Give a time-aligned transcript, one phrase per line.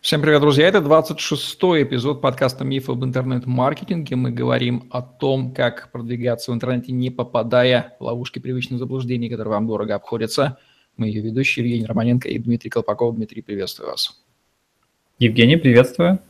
[0.00, 0.68] Всем привет, друзья!
[0.68, 4.14] Это 26-й эпизод подкаста «Миф об интернет-маркетинге».
[4.14, 9.54] Мы говорим о том, как продвигаться в интернете, не попадая в ловушки привычных заблуждений, которые
[9.54, 10.56] вам дорого обходятся.
[10.96, 13.16] Мы ее ведущие Евгений Романенко и Дмитрий Колпаков.
[13.16, 14.22] Дмитрий, приветствую вас.
[15.18, 16.20] Евгений, приветствую.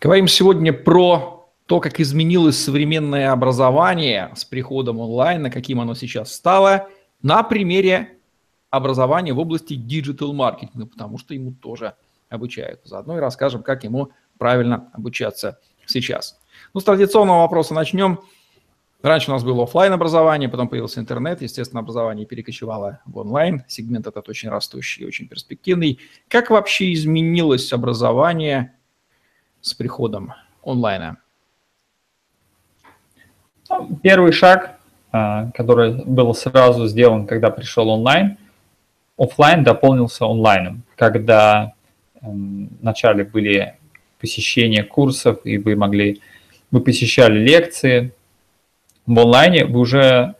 [0.00, 6.34] Говорим сегодня про то, как изменилось современное образование с приходом онлайн, на каким оно сейчас
[6.34, 6.88] стало,
[7.20, 8.16] на примере
[8.70, 11.92] образования в области диджитал-маркетинга, потому что ему тоже–
[12.32, 12.80] обучают.
[12.84, 16.40] Заодно и расскажем, как ему правильно обучаться сейчас.
[16.74, 18.20] Ну, с традиционного вопроса начнем.
[19.02, 23.64] Раньше у нас было офлайн образование, потом появился интернет, естественно, образование перекочевало в онлайн.
[23.66, 25.98] Сегмент этот очень растущий и очень перспективный.
[26.28, 28.74] Как вообще изменилось образование
[29.60, 30.32] с приходом
[30.64, 31.18] онлайна?
[33.68, 34.78] Ну, первый шаг,
[35.10, 38.38] а, который был сразу сделан, когда пришел онлайн,
[39.18, 41.74] офлайн дополнился онлайном, когда
[42.22, 43.74] вначале были
[44.20, 46.20] посещения курсов, и вы могли,
[46.70, 48.12] вы посещали лекции.
[49.06, 50.34] В онлайне вы уже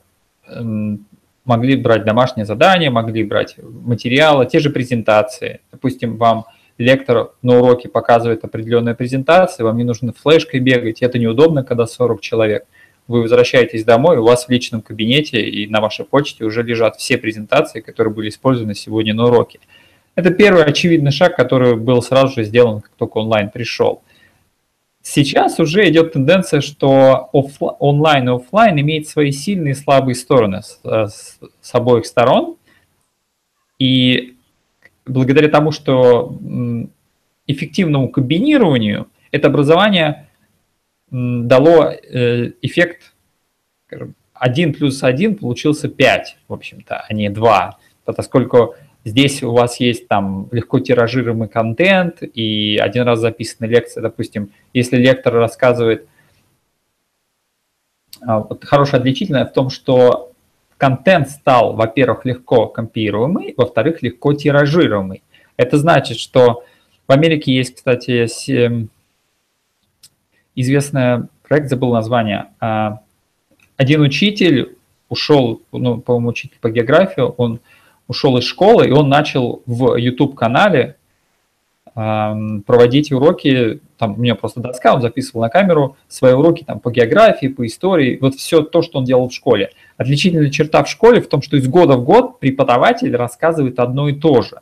[0.46, 1.04] эм,
[1.44, 5.60] могли брать домашние задания, могли брать материалы, те же презентации.
[5.72, 6.44] Допустим, вам
[6.78, 12.20] лектор на уроке показывает определенную презентацию, вам не нужно флешкой бегать, это неудобно, когда 40
[12.20, 12.66] человек.
[13.08, 17.18] Вы возвращаетесь домой, у вас в личном кабинете и на вашей почте уже лежат все
[17.18, 19.58] презентации, которые были использованы сегодня на уроке.
[20.14, 24.02] Это первый очевидный шаг, который был сразу же сделан, как только онлайн пришел.
[25.00, 30.80] Сейчас уже идет тенденция, что онлайн и офлайн имеют свои сильные и слабые стороны с,
[30.84, 32.56] с, с обоих сторон.
[33.78, 34.36] И
[35.04, 36.36] благодаря тому, что
[37.46, 40.28] эффективному комбинированию это образование
[41.10, 43.12] дало э, эффект
[43.86, 47.78] скажем, 1 плюс 1 получился 5, в общем-то, а не 2.
[48.04, 48.74] Поскольку
[49.04, 54.96] Здесь у вас есть там легко тиражируемый контент и один раз записанная лекция, допустим, если
[54.96, 56.06] лектор рассказывает,
[58.20, 60.32] а, вот хорошая отличительная в том, что
[60.76, 65.22] контент стал, во-первых, легко компилируемый, во-вторых, легко тиражируемый.
[65.56, 66.64] Это значит, что
[67.08, 68.88] в Америке есть, кстати, эм,
[70.54, 72.46] известный проект, забыл название.
[72.60, 73.00] А,
[73.76, 74.76] один учитель
[75.08, 77.60] ушел, ну, по-моему, учитель по географии, он
[78.12, 80.96] ушел из школы, и он начал в YouTube-канале
[81.94, 86.90] проводить уроки, там у меня просто доска, он записывал на камеру свои уроки там по
[86.90, 89.70] географии, по истории, вот все то, что он делал в школе.
[89.98, 94.14] Отличительная черта в школе в том, что из года в год преподаватель рассказывает одно и
[94.14, 94.60] то же.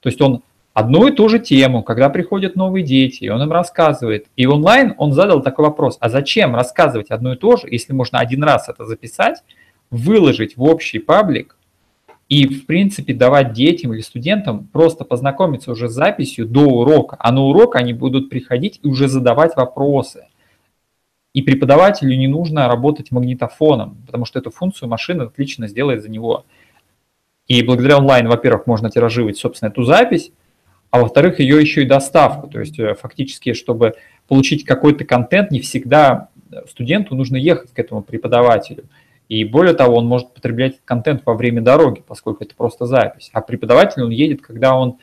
[0.00, 0.42] То есть он
[0.72, 4.26] одну и ту же тему, когда приходят новые дети, он им рассказывает.
[4.36, 8.20] И онлайн он задал такой вопрос, а зачем рассказывать одно и то же, если можно
[8.20, 9.42] один раз это записать,
[9.90, 11.55] выложить в общий паблик,
[12.28, 17.30] и, в принципе, давать детям или студентам просто познакомиться уже с записью до урока, а
[17.30, 20.26] на урок они будут приходить и уже задавать вопросы.
[21.32, 26.46] И преподавателю не нужно работать магнитофоном, потому что эту функцию машина отлично сделает за него.
[27.46, 30.32] И благодаря онлайн, во-первых, можно тиражировать, собственно, эту запись,
[30.90, 32.48] а во-вторых, ее еще и доставку.
[32.48, 33.94] То есть э, фактически, чтобы
[34.26, 36.28] получить какой-то контент, не всегда
[36.68, 38.84] студенту нужно ехать к этому преподавателю.
[39.28, 43.30] И более того, он может потреблять контент во время дороги, поскольку это просто запись.
[43.32, 44.98] А преподаватель, он едет, когда он,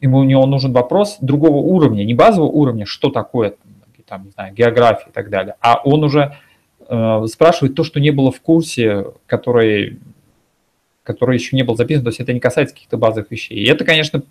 [0.00, 3.56] ему у него нужен вопрос другого уровня, не базового уровня, что такое,
[4.06, 6.36] там, не знаю, география и так далее, а он уже
[6.88, 9.98] э, спрашивает то, что не было в курсе, который,
[11.02, 13.58] который еще не был записан, то есть это не касается каких-то базовых вещей.
[13.58, 14.22] И это, конечно,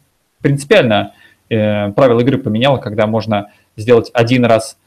[0.42, 1.14] принципиально
[1.50, 4.78] э, правила игры поменяло, когда можно сделать один раз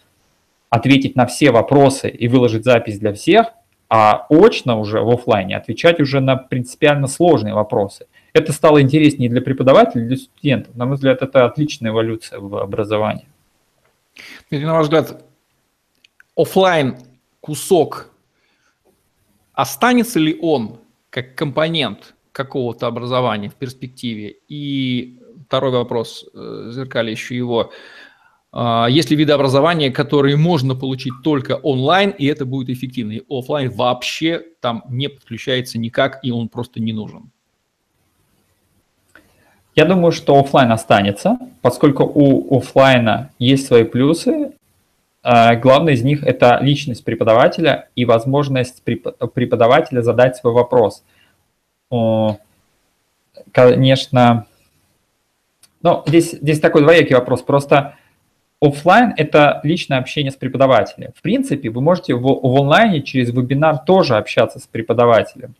[0.71, 3.53] ответить на все вопросы и выложить запись для всех,
[3.89, 8.07] а очно уже в офлайне отвечать уже на принципиально сложные вопросы.
[8.33, 10.75] Это стало интереснее для преподавателей, для студентов.
[10.75, 13.27] На мой взгляд, это отличная эволюция в образовании.
[14.51, 15.25] На ваш взгляд,
[16.37, 16.97] офлайн
[17.41, 18.11] кусок
[19.53, 20.79] останется ли он
[21.11, 24.37] как компонент какого-то образования в перспективе?
[24.49, 27.72] И второй вопрос, э, зеркали еще его,
[28.89, 33.13] есть ли виды образования, которые можно получить только онлайн, и это будет эффективно.
[33.13, 37.31] И офлайн вообще там не подключается никак, и он просто не нужен.
[39.75, 44.53] Я думаю, что офлайн останется, поскольку у офлайна есть свои плюсы.
[45.22, 51.04] А, главное из них это личность преподавателя и возможность преподавателя задать свой вопрос.
[53.53, 54.47] Конечно,
[55.83, 57.43] но здесь, здесь такой двоякий вопрос.
[57.43, 57.97] Просто
[58.66, 61.13] Оффлайн– это личное общение с преподавателем.
[61.15, 65.54] В принципе, вы можете в, в онлайне через вебинар тоже общаться с преподавателем.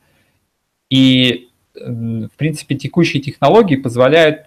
[0.91, 4.47] И, в принципе, текущие технологии позволяют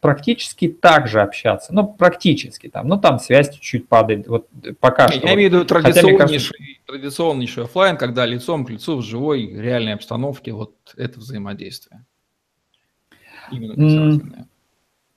[0.00, 1.74] практически так же общаться.
[1.74, 2.88] Ну, практически там.
[2.88, 4.28] Ну, там связь чуть-чуть падает.
[4.28, 4.48] Вот
[4.80, 5.26] пока Я что.
[5.26, 6.54] Я имею в виду традиционнейший, кажется...
[6.86, 12.04] традиционнейший офлайн, когда лицом к лицу в живой реальной обстановке вот это взаимодействие.
[13.50, 14.46] Именно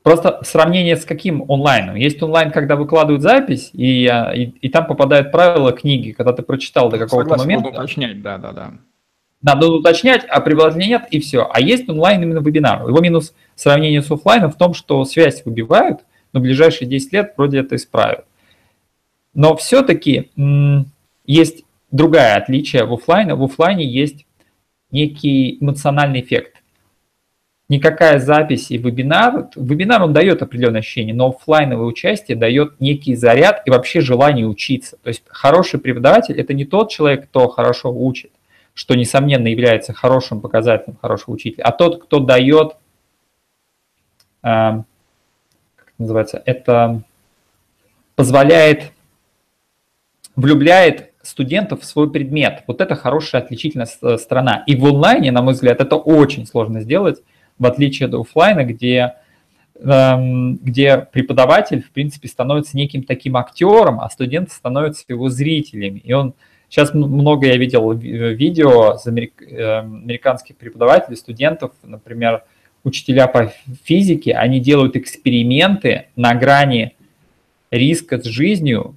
[0.04, 1.96] Просто сравнение с каким онлайном?
[1.96, 6.90] Есть онлайн, когда выкладывают запись, и, и, и там попадают правила книги, когда ты прочитал
[6.90, 7.70] до какого-то момента.
[7.70, 8.72] уточнять, да, да, да.
[9.44, 11.50] Надо уточнять, а приложения нет, и все.
[11.52, 12.88] А есть онлайн именно вебинар.
[12.88, 16.02] Его минус сравнения с офлайном в том, что связь выбивают,
[16.34, 18.26] но в ближайшие 10 лет вроде это исправят.
[19.34, 20.32] Но все-таки
[21.26, 23.36] есть другая отличие в офлайне.
[23.36, 24.26] В офлайне есть
[24.92, 26.51] некий эмоциональный эффект.
[27.72, 33.62] Никакая запись и вебинар, вебинар он дает определенное ощущение, но офлайновое участие дает некий заряд
[33.66, 34.98] и вообще желание учиться.
[35.02, 38.30] То есть хороший преподаватель– это не тот человек, кто хорошо учит,
[38.74, 42.76] что, несомненно, является хорошим показателем хорошего учителя, а тот, кто дает,
[44.44, 44.84] э, как
[45.88, 47.04] это называется, это
[48.18, 48.92] позволяет,
[50.36, 52.66] влюбляет студентов в свой предмет.
[52.68, 54.66] Вот это хорошая отличительная сторона.
[54.68, 57.24] И в онлайне, на мой взгляд, это очень сложно сделать,
[57.62, 59.14] в отличие от офлайна, где
[59.80, 66.00] эм, где преподаватель, в принципе, становится неким таким актером, а студенты становятся его зрителями.
[66.00, 66.34] И он
[66.72, 72.46] Сейчас много я видел видео с америк, э, американских преподавателей, студентов, например,
[72.86, 73.52] учителя по
[73.84, 76.96] физике, они делают эксперименты на грани
[77.72, 78.96] риска с жизнью,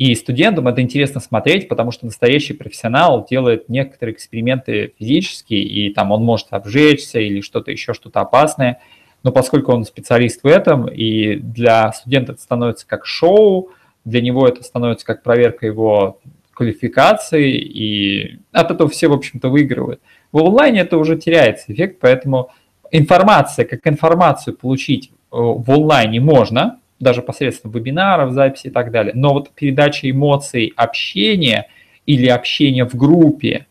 [0.00, 6.10] и студентам это интересно смотреть, потому что настоящий профессионал делает некоторые эксперименты физические, и там
[6.10, 8.80] он может обжечься или что-то еще, что-то опасное.
[9.22, 13.72] Но поскольку он специалист в этом, и для студента это становится как шоу,
[14.06, 16.18] для него это становится как проверка его
[16.54, 20.00] квалификации, и от этого все, в общем-то, выигрывают.
[20.32, 22.48] В онлайне это уже теряется эффект, поэтому
[22.90, 29.12] информация, как информацию получить э, в онлайне можно, даже посредством вебинаров, записи и так далее,
[29.14, 31.66] но вот передача эмоций, общения
[32.06, 33.66] или общения в группе,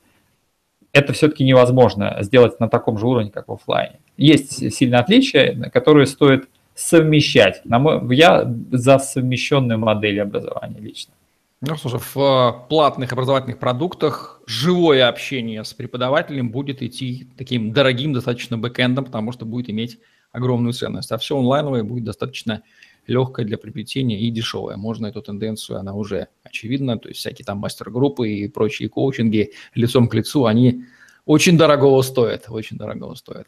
[0.91, 3.99] это все-таки невозможно сделать на таком же уровне, как в офлайне.
[4.17, 7.61] Есть сильные отличия, которые стоит совмещать.
[8.09, 11.13] Я за совмещенную модель образования лично.
[11.61, 18.13] Ну же, в э, платных образовательных продуктах живое общение с преподавателем будет идти таким дорогим
[18.13, 19.99] достаточно бэкэндом, потому что будет иметь
[20.31, 21.11] огромную ценность.
[21.11, 22.61] А все онлайновое будет достаточно
[23.09, 24.77] легкое для приобретения и дешевое.
[24.77, 30.07] Можно эту тенденцию, она уже очевидна, то есть всякие там мастер-группы и прочие коучинги лицом
[30.07, 30.85] к лицу, они
[31.25, 33.47] очень дорогого стоят, очень дорогого стоят.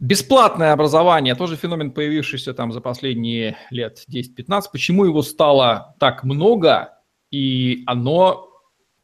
[0.00, 4.62] Бесплатное образование, тоже феномен, появившийся там за последние лет 10-15.
[4.72, 6.98] Почему его стало так много,
[7.30, 8.50] и оно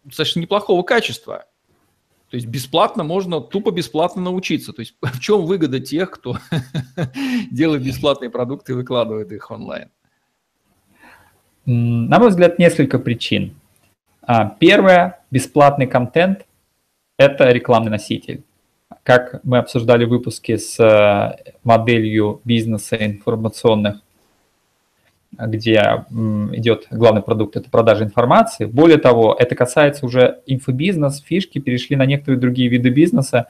[0.04, 1.46] достаточно неплохого качества?
[2.30, 4.72] То есть бесплатно можно тупо бесплатно научиться.
[4.72, 6.36] То есть в чем выгода тех, кто
[7.50, 9.90] делает бесплатные продукты и выкладывает их онлайн?
[11.66, 13.54] На мой взгляд, несколько причин.
[14.22, 16.46] А, первое, бесплатный контент–
[17.18, 18.42] это рекламный носитель
[19.02, 24.00] как мы обсуждали в выпуске с э, моделью бизнеса информационных,
[25.46, 26.04] где
[26.52, 28.64] идет главный продукт, это продажа информации.
[28.64, 33.46] Более того, это касается уже инфобизнес, фишки перешли на некоторые другие виды бизнеса.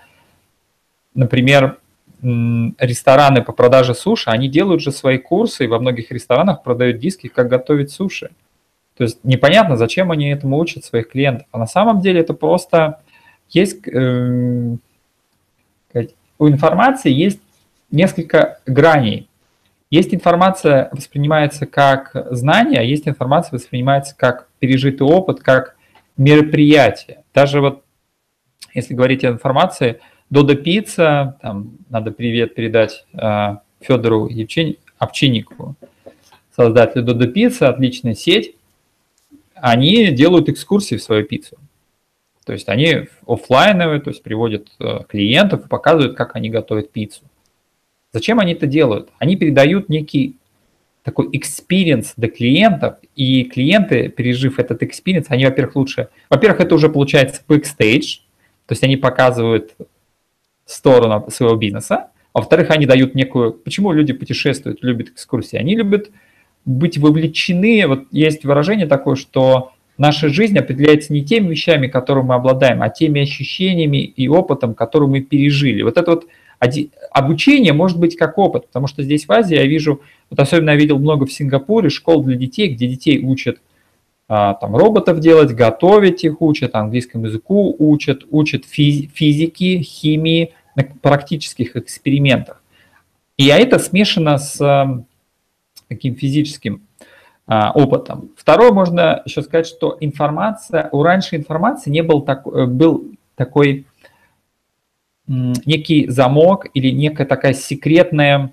[1.14, 1.78] Например,
[2.22, 7.28] рестораны по продаже суши, они делают же свои курсы, и во многих ресторанах продают диски,
[7.28, 8.30] как готовить суши.
[8.96, 11.46] То есть непонятно, зачем они этому учат своих клиентов.
[11.52, 13.00] А на самом деле это просто
[13.48, 14.76] есть э,
[16.38, 17.40] у информации есть
[17.90, 19.29] несколько граней.
[19.90, 25.76] Есть информация воспринимается как знание, а есть информация воспринимается как пережитый опыт, как
[26.16, 27.24] мероприятие.
[27.34, 27.82] Даже вот
[28.72, 34.76] если говорить о информации, Додо Пицца, там надо привет передать э, Федору Евчен...
[34.98, 35.74] Овчинникову,
[36.54, 38.54] создателю Додо Пицца, отличная сеть,
[39.54, 41.56] они делают экскурсии в свою пиццу.
[42.44, 47.22] То есть они офлайновые, то есть приводят э, клиентов и показывают, как они готовят пиццу.
[48.12, 49.10] Зачем они это делают?
[49.18, 50.36] Они передают некий
[51.02, 56.08] такой experience до клиентов, и клиенты, пережив этот experience, они, во-первых, лучше...
[56.28, 58.20] Во-первых, это уже получается backstage,
[58.66, 59.74] то есть они показывают
[60.66, 63.52] сторону своего бизнеса, а во-вторых, они дают некую...
[63.52, 65.56] Почему люди путешествуют, любят экскурсии?
[65.56, 66.10] Они любят
[66.64, 72.34] быть вовлечены, вот есть выражение такое, что наша жизнь определяется не теми вещами, которыми мы
[72.34, 75.82] обладаем, а теми ощущениями и опытом, который мы пережили.
[75.82, 76.26] Вот это вот
[77.10, 80.76] обучение может быть как опыт, потому что здесь в Азии я вижу, вот особенно я
[80.76, 83.58] видел много в Сингапуре школ для детей, где детей учат
[84.28, 91.76] а, там роботов делать, готовить их учат, английскому языку учат, учат физики, химии на практических
[91.76, 92.62] экспериментах.
[93.36, 95.04] И это смешано с
[95.88, 96.82] таким физическим
[97.46, 98.30] а, опытом.
[98.36, 103.86] Второе, можно еще сказать, что информация, у раньше информации не был, так, э, был такой
[105.30, 108.52] некий замок или некая такая секретная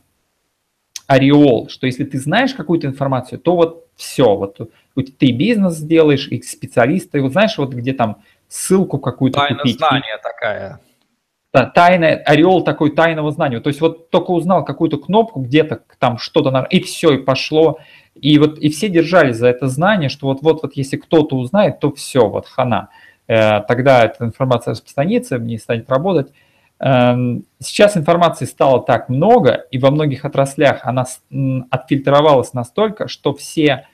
[1.07, 4.59] ореол, что если ты знаешь какую-то информацию, то вот все, вот
[4.95, 8.17] ты бизнес сделаешь, и специалисты, вот знаешь, вот где там
[8.47, 9.77] ссылку какую-то Тайна купить.
[9.77, 10.79] знания такая.
[11.53, 13.59] Да, тайный ореол такой тайного знания.
[13.59, 17.79] То есть вот только узнал какую-то кнопку где-то, там что-то, и все, и пошло.
[18.13, 21.79] И вот и все держались за это знание, что вот вот вот если кто-то узнает,
[21.79, 22.89] то все, вот хана.
[23.27, 26.31] Э, тогда эта информация распространится, не станет работать.
[26.79, 31.05] Эм, сейчас информации стало так много, и во многих отраслях она
[31.71, 33.87] отфильтровалась настолько, что все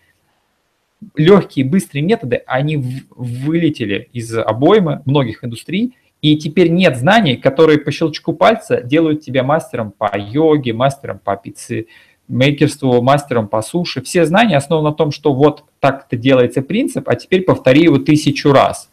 [1.16, 2.78] легкие, быстрые методы, они
[3.10, 9.44] вылетели из обоймы многих индустрий, и теперь нет знаний, которые по щелчку пальца делают тебя
[9.44, 11.88] мастером по йоге, мастером по пицце,
[12.30, 14.02] мейкерству, мастером по суше.
[14.02, 18.54] Все знания основаны на том, что вот так-то делается принцип, а теперь повтори его тысячу
[18.54, 18.90] раз.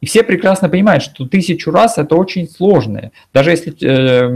[0.00, 3.10] И все прекрасно понимают, что тысячу раз это очень сложно.
[3.32, 4.28] Даже если э,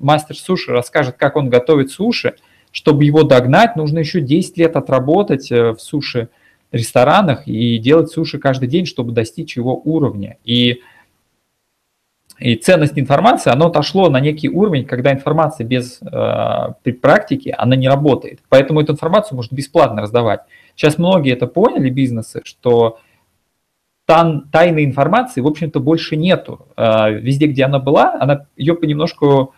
[0.00, 2.36] мастер суши расскажет, как он готовит суши,
[2.72, 6.28] чтобы его догнать, нужно еще 10 лет отработать э, в суши
[6.72, 10.38] ресторанах и делать суши каждый день, чтобы достичь его уровня.
[10.44, 10.80] И,
[12.38, 17.88] и ценность информации, оно отошло на некий уровень, когда информация без э, практики, она не
[17.88, 18.40] работает.
[18.48, 20.40] Поэтому эту информацию можно бесплатно раздавать.
[20.76, 23.00] Сейчас многие это поняли, бизнесы, что
[24.10, 26.66] тан, тайной информации, в общем-то, больше нету.
[26.76, 29.54] А, везде, где она была, она ее понемножку,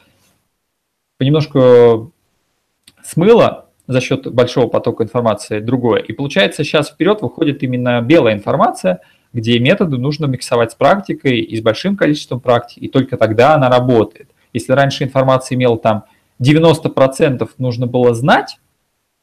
[1.16, 2.12] понемножку
[3.02, 6.00] смыла за счет большого потока информации другое.
[6.02, 9.00] И получается, сейчас вперед выходит именно белая информация,
[9.32, 13.70] где методы нужно миксовать с практикой и с большим количеством практики, и только тогда она
[13.70, 14.28] работает.
[14.52, 16.04] Если раньше информация имела там
[16.42, 18.58] 90% нужно было знать,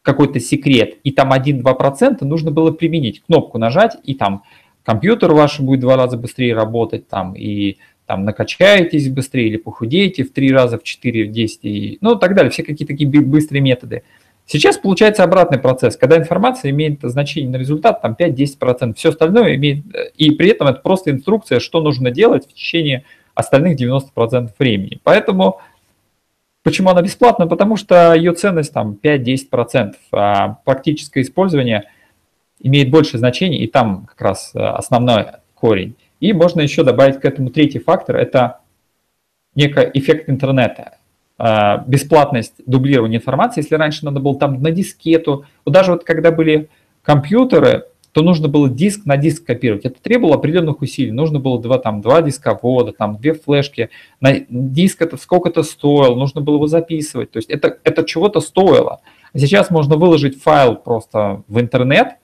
[0.01, 4.41] какой-то секрет, и там 1-2% нужно было применить, кнопку нажать, и там
[4.83, 10.31] компьютер ваш будет два раза быстрее работать, там, и там накачаетесь быстрее или похудеете в
[10.31, 14.03] три раза, в четыре, в десять, и, ну, так далее, все какие-то такие быстрые методы.
[14.45, 19.85] Сейчас получается обратный процесс, когда информация имеет значение на результат, там 5-10%, все остальное имеет,
[20.17, 23.03] и при этом это просто инструкция, что нужно делать в течение
[23.35, 24.99] остальных 90% времени.
[25.03, 25.61] Поэтому
[26.63, 27.45] почему она бесплатна?
[27.45, 31.83] Потому что ее ценность там 5-10%, а практическое использование–
[32.59, 35.25] имеет больше значения, и там как раз э, основной
[35.55, 35.95] корень.
[36.19, 38.59] И можно еще добавить к этому третий фактор, это
[39.55, 40.97] некий эффект интернета.
[41.37, 46.31] Э, бесплатность дублирования информации, если раньше надо было там на дискету, вот даже вот когда
[46.31, 46.69] были
[47.01, 49.85] компьютеры, то нужно было диск на диск копировать.
[49.85, 51.11] Это требовало определенных усилий.
[51.11, 53.91] Нужно было два, там, два дисковода, там, две флешки.
[54.19, 57.29] На диск это сколько-то стоило, нужно было его записывать.
[57.29, 59.01] То есть это, это чего-то стоило.
[59.35, 62.13] Сейчас можно выложить файл просто в интернет–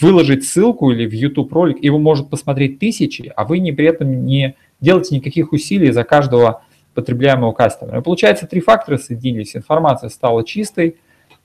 [0.00, 4.24] выложить ссылку или в YouTube ролик, его может посмотреть тысячи, а вы не при этом
[4.26, 6.62] не делаете никаких усилий за каждого
[6.94, 7.98] потребляемого кастомера.
[7.98, 9.56] И получается, три фактора соединились.
[9.56, 10.96] Информация стала чистой,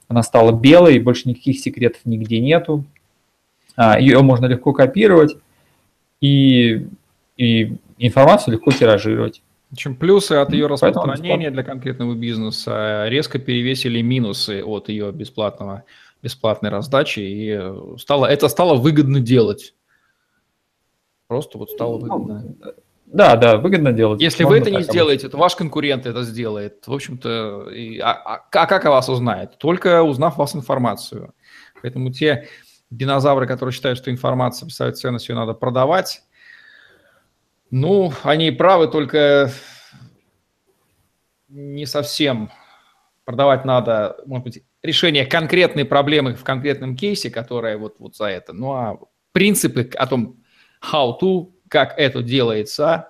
[0.08, 2.86] она стала белой, больше никаких секретов нигде нету.
[3.76, 5.36] А, Ее можно легко копировать
[6.22, 6.88] и,
[7.38, 9.42] и информацию легко тиражировать.
[9.76, 15.84] Чем плюсы от ее распространения для конкретного бизнеса резко перевесили минусы от ее бесплатного
[16.22, 19.74] бесплатной раздачи, и э, стало, это стало выгодно делать.
[21.28, 22.56] Просто вот стало ну, выгодно.
[23.06, 24.22] Да, да, выгодно делать.
[24.22, 26.86] Если Можно вы это не сделаете, то ваш конкурент это сделает.
[26.86, 29.58] В общем-то, и, а, а, а как о вас узнает?
[29.58, 31.34] Только узнав вас информацию.
[31.82, 32.48] Поэтому те
[32.92, 36.24] динозавры, которые считают, что информация представляет ценность, ее надо продавать,
[37.72, 39.52] ну, они правы, только
[41.48, 42.52] не совсем.
[43.26, 48.54] Продавать надо, может быть, решение конкретной проблемы в конкретном кейсе, которая вот, вот за это.
[48.54, 49.00] Ну а
[49.32, 50.38] принципы о том,
[50.82, 53.10] how to, как это делается,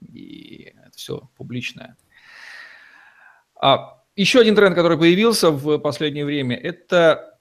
[0.00, 1.96] и это все публичное.
[3.60, 7.38] А еще один тренд, который появился в последнее время, это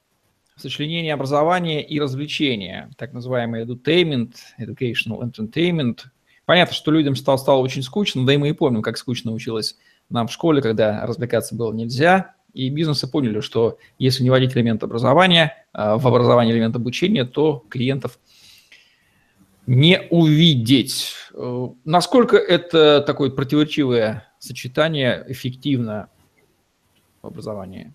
[0.55, 5.99] сочленение образования и развлечения, так называемый edutainment, educational entertainment.
[6.45, 9.77] Понятно, что людям стало, стало очень скучно, да и мы и помним, как скучно училось
[10.09, 14.83] нам в школе, когда развлекаться было нельзя– и бизнесы поняли, что если не вводить элемент
[14.83, 18.17] образования, а, в образование элемент обучения, то клиентов
[19.67, 21.13] не увидеть.
[21.35, 26.09] Э, насколько это такое противоречивое сочетание эффективно
[27.21, 27.93] в образовании?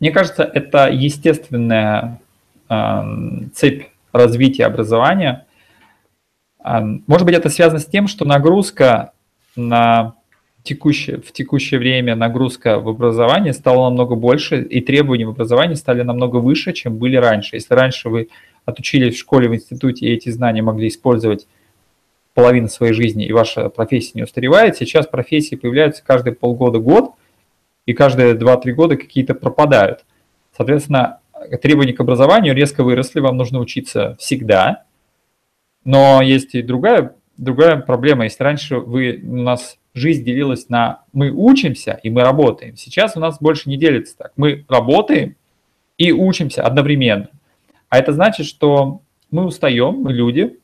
[0.00, 2.20] Мне кажется, это естественная
[2.70, 3.02] э,
[3.52, 5.46] цепь развития образования.
[6.62, 9.12] Может быть, это связано с тем, что нагрузка
[9.54, 10.14] на
[10.64, 16.02] текущее, в текущее время нагрузка в образовании стала намного больше, и требования в образовании стали
[16.02, 17.56] намного выше, чем были раньше.
[17.56, 18.28] Если раньше вы
[18.64, 21.46] отучились в школе, в институте, и эти знания могли использовать
[22.32, 27.12] половину своей жизни, и ваша профессия не устаревает, сейчас профессии появляются каждые полгода-год,
[27.86, 30.04] и каждые 2-3 года какие-то пропадают.
[30.56, 31.20] Соответственно,
[31.62, 34.84] требования к образованию резко выросли, вам нужно учиться всегда,
[35.84, 38.24] но есть и другая, другая проблема.
[38.24, 43.20] Если раньше вы, у нас жизнь делилась на мы учимся и мы работаем, сейчас у
[43.20, 44.32] нас больше не делится так.
[44.36, 45.36] Мы работаем
[45.96, 47.28] и учимся одновременно.
[47.88, 50.58] А это значит, что мы устаем, мы люди,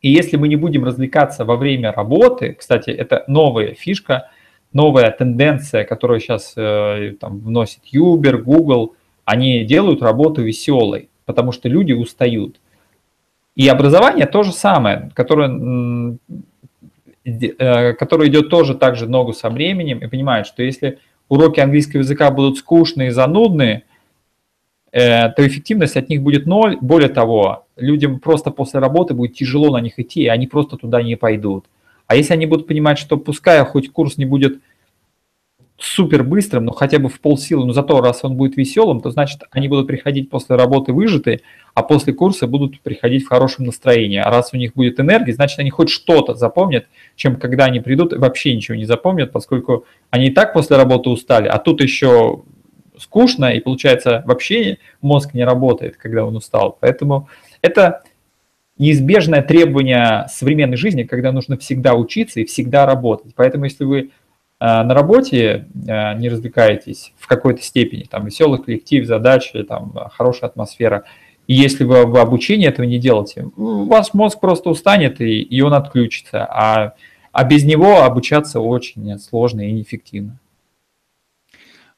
[0.00, 4.30] и если мы не будем развлекаться во время работы, кстати, это новая фишка,
[4.72, 11.68] новая тенденция, которую сейчас э, там, вносит Uber, Google, они делают работу веселой, потому что
[11.68, 12.60] люди устают.
[13.54, 16.18] И образование то же самое, которое,
[17.24, 20.98] э, которое идет тоже так же ногу со временем и понимает, что если
[21.28, 23.84] уроки английского языка будут скучные и занудные,
[24.92, 26.76] э, то эффективность от них будет ноль.
[26.80, 31.02] Более того, людям просто после работы будет тяжело на них идти, и они просто туда
[31.02, 31.66] не пойдут.
[32.06, 34.60] А если они будут понимать, что пускай хоть курс не будет
[35.82, 39.42] супер быстрым, но хотя бы в полсилы, но зато раз он будет веселым, то значит
[39.50, 41.40] они будут приходить после работы выжатые,
[41.74, 44.18] а после курса будут приходить в хорошем настроении.
[44.18, 46.86] А раз у них будет энергия, значит они хоть что-то запомнят,
[47.16, 51.48] чем когда они придут вообще ничего не запомнят, поскольку они и так после работы устали,
[51.48, 52.42] а тут еще
[52.98, 56.78] скучно, и получается вообще мозг не работает, когда он устал.
[56.80, 57.28] Поэтому
[57.60, 58.02] это
[58.78, 63.32] неизбежное требование современной жизни, когда нужно всегда учиться и всегда работать.
[63.34, 64.10] Поэтому если вы
[64.64, 71.02] на работе а, не развлекаетесь в какой-то степени, там веселый коллектив, задачи, там хорошая атмосфера,
[71.48, 75.60] и если вы в обучении этого не делаете, у вас мозг просто устанет и, и
[75.62, 76.94] он отключится, а,
[77.32, 80.38] а без него обучаться очень сложно и неэффективно.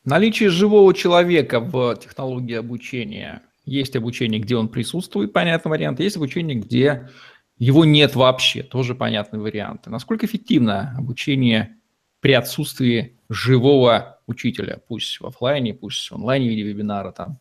[0.07, 3.43] Наличие живого человека в технологии обучения.
[3.67, 7.11] Есть обучение, где он присутствует, понятный вариант, есть обучение, где
[7.59, 9.87] его нет вообще, тоже понятный вариант.
[9.87, 11.77] Насколько эффективно обучение
[12.25, 17.37] при отсутствии живого учителя, пусть в офлайне, пусть в онлайне в виде вебинара там.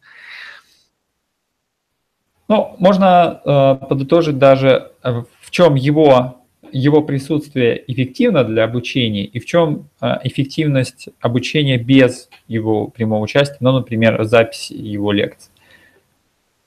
[2.50, 6.42] Ну, можно э, подытожить даже, э, в чем его,
[6.74, 13.56] его присутствие эффективно для обучения и в чем э, эффективность обучения без его прямого участия,
[13.62, 15.50] ну, например, запись его лекций.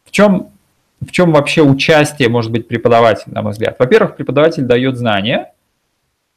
[0.06, 0.52] В чем,
[1.02, 3.78] в чем вообще участие может быть преподавателя, на мой взгляд?
[3.78, 5.52] Во-первых, преподаватель дает знания,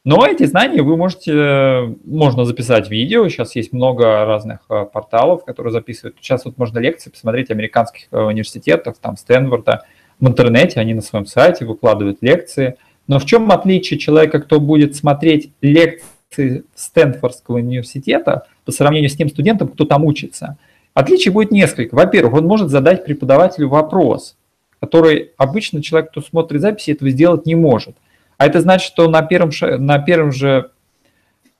[0.02, 5.72] но эти знания вы можете, можно записать видео, сейчас есть много разных э, порталов, которые
[5.72, 6.16] записывают.
[6.20, 9.82] Сейчас вот можно лекции посмотреть американских э, университетов, там Стэнфорда,
[10.18, 12.76] в интернете, они на своем сайте выкладывают лекции.
[13.08, 19.28] Но в чем отличие человека, кто будет смотреть лекции Стэнфордского университета по сравнению с тем
[19.28, 20.56] студентом, кто там учится?
[20.94, 21.94] Отличий будет несколько.
[21.94, 24.36] Во-первых, он может задать преподавателю вопрос,
[24.80, 27.96] который обычно человек, кто смотрит записи, этого сделать не может–
[28.40, 30.70] а это значит, что на первом, на первом же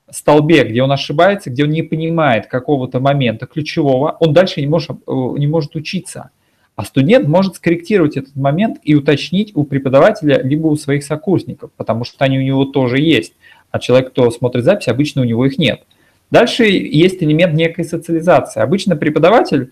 [0.09, 4.89] столбе, где он ошибается, где он не понимает какого-то момента ключевого, он дальше не может,
[4.89, 6.31] э, не может учиться.
[6.75, 12.03] А студент может скорректировать этот момент и уточнить у преподавателя либо у своих сокурсников, потому
[12.03, 13.33] что они у него тоже есть.
[13.69, 15.83] А человек, кто смотрит запись, обычно у него их нет.
[16.31, 18.59] Дальше есть элемент некой социализации.
[18.59, 19.71] Обычно преподаватель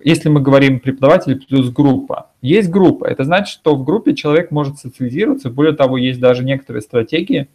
[0.00, 3.04] если мы говорим преподаватель плюс группа, есть группа.
[3.04, 5.50] Это значит, что в группе человек может социализироваться.
[5.50, 7.48] Более того, есть даже некоторые стратегии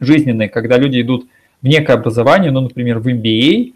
[0.00, 1.26] жизненные, когда люди идут
[1.62, 3.74] в некое образование, ну, например, в MBA,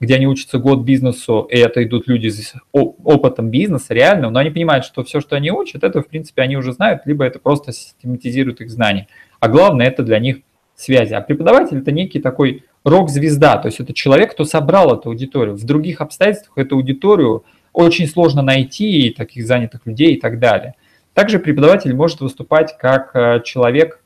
[0.00, 4.50] где они учатся год бизнесу, и это идут люди с опытом бизнеса реальным, но они
[4.50, 7.72] понимают, что все, что они учат, это, в принципе, они уже знают, либо это просто
[7.72, 9.06] систематизирует их знания.
[9.38, 10.38] А главное, это для них
[10.74, 11.12] связи.
[11.12, 15.56] А преподаватель– это некий такой рок-звезда, то есть это человек, кто собрал эту аудиторию.
[15.56, 20.74] В других обстоятельствах эту аудиторию очень сложно найти, таких занятых людей и так далее.
[21.14, 24.02] Также преподаватель может выступать как э, человек,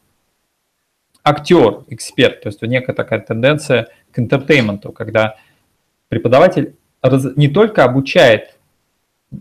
[1.23, 5.37] актер, эксперт, то есть некая такая тенденция к интертейменту, когда
[6.09, 6.77] преподаватель
[7.37, 8.57] не только обучает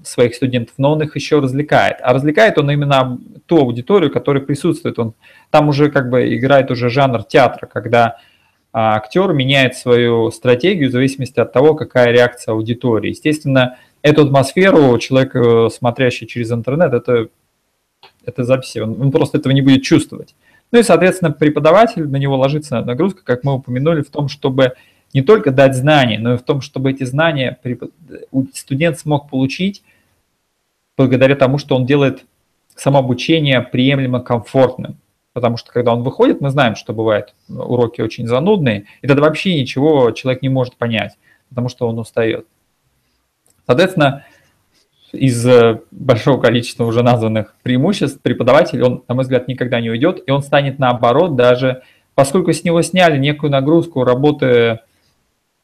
[0.04, 1.98] своих студентов, но он их еще развлекает.
[2.02, 4.98] А развлекает он именно ту аудиторию, которая присутствует.
[4.98, 5.14] Он
[5.52, 8.18] там уже как бы играет уже жанр театра, когда
[8.78, 13.12] а актер меняет свою стратегию в зависимости от того, какая реакция аудитории.
[13.12, 17.30] Естественно, эту атмосферу человек, э, смотрящий через интернет, это,
[18.26, 20.36] это записи, он, он просто этого не будет чувствовать.
[20.74, 24.74] Ну и, соответственно, преподаватель, на него ложится нагрузка, как мы упомянули, в том, чтобы
[25.14, 27.58] не только дать знания, но и в том, чтобы эти знания
[28.54, 29.84] студент смог получить
[30.98, 32.26] благодаря тому, что он делает
[32.76, 34.98] самообучение приемлемо комфортным.
[35.36, 39.60] Потому что когда он выходит, мы знаем, что бывает уроки очень занудные, и тогда вообще
[39.60, 41.18] ничего человек не может понять,
[41.50, 42.48] потому что он устает.
[43.66, 44.24] Соответственно,
[45.12, 50.24] из э, большого количества уже названных преимуществ преподаватель, он, на мой взгляд, никогда не уйдет,
[50.26, 54.80] и он станет наоборот даже, поскольку с него сняли некую нагрузку работы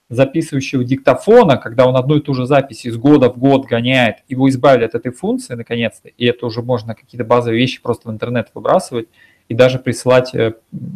[0.09, 4.49] записывающего диктофона, когда он одну и ту же запись из года в год гоняет, его
[4.49, 8.49] избавили от этой функции наконец-то, и это уже можно какие-то базовые вещи просто в интернет
[8.53, 9.07] выбрасывать
[9.51, 10.53] и даже присылать э,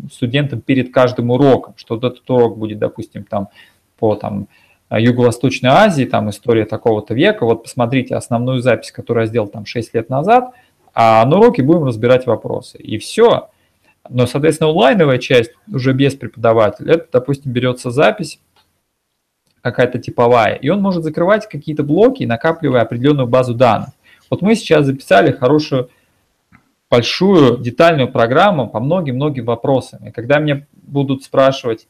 [0.10, 3.50] студентам перед каждым уроком, что этот урок будет, допустим, там
[4.00, 4.48] по там,
[4.90, 9.94] Юго-Восточной Азии, там история такого-то века, вот посмотрите основную запись, которую я сделал там 6
[9.94, 10.54] лет назад,
[10.94, 12.78] а на уроке будем разбирать вопросы.
[12.78, 13.50] И все.
[14.08, 18.40] Но, соответственно, онлайновая часть уже без преподавателя, это, допустим, берется запись,
[19.64, 23.90] какая-то типовая, и он может закрывать какие-то блоки, накапливая определенную базу данных.
[24.30, 25.90] Вот мы сейчас записали хорошую,
[26.90, 30.08] большую, детальную программу по многим-многим вопросам.
[30.08, 31.88] И когда меня будут спрашивать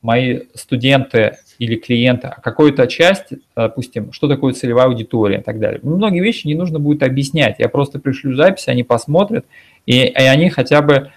[0.00, 5.80] мои студенты или клиенты о какой-то части, допустим, что такое целевая аудитория и так далее,
[5.82, 7.56] многие вещи не нужно будет объяснять.
[7.58, 9.44] Я просто пришлю запись, они посмотрят,
[9.86, 11.10] и, и они хотя бы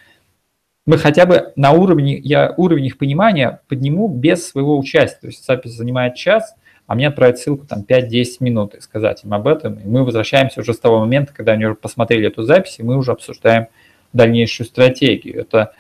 [0.85, 5.19] мы хотя бы на уровне, я уровень их понимания подниму без своего участия.
[5.21, 6.55] То есть запись занимает час,
[6.91, 9.75] а мне отправить ссылку там 5-10 минут и сказать им об этом.
[9.75, 12.97] И мы возвращаемся уже с того момента, когда они уже посмотрели эту запись, и мы
[12.97, 13.67] уже обсуждаем
[14.13, 15.41] дальнейшую стратегию.
[15.41, 15.73] Это,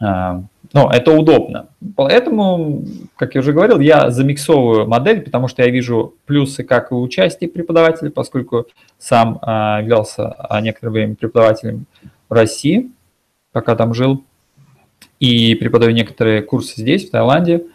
[0.00, 1.68] а, ну, это удобно.
[1.96, 2.84] Поэтому,
[3.16, 7.48] как я уже говорил, я замиксовываю модель, потому что я вижу плюсы как и участия
[7.48, 8.66] преподавателя, поскольку
[8.98, 11.86] сам а, являлся некоторое время преподавателем
[12.28, 12.90] в России–
[13.54, 14.24] пока там жил,
[15.20, 17.66] и преподаю некоторые курсы здесь, в Таиланде.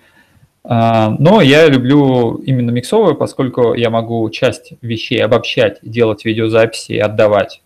[0.64, 7.00] А, но я люблю именно миксовую, поскольку я могу часть вещей обобщать, делать видеозаписи и
[7.00, 7.62] отдавать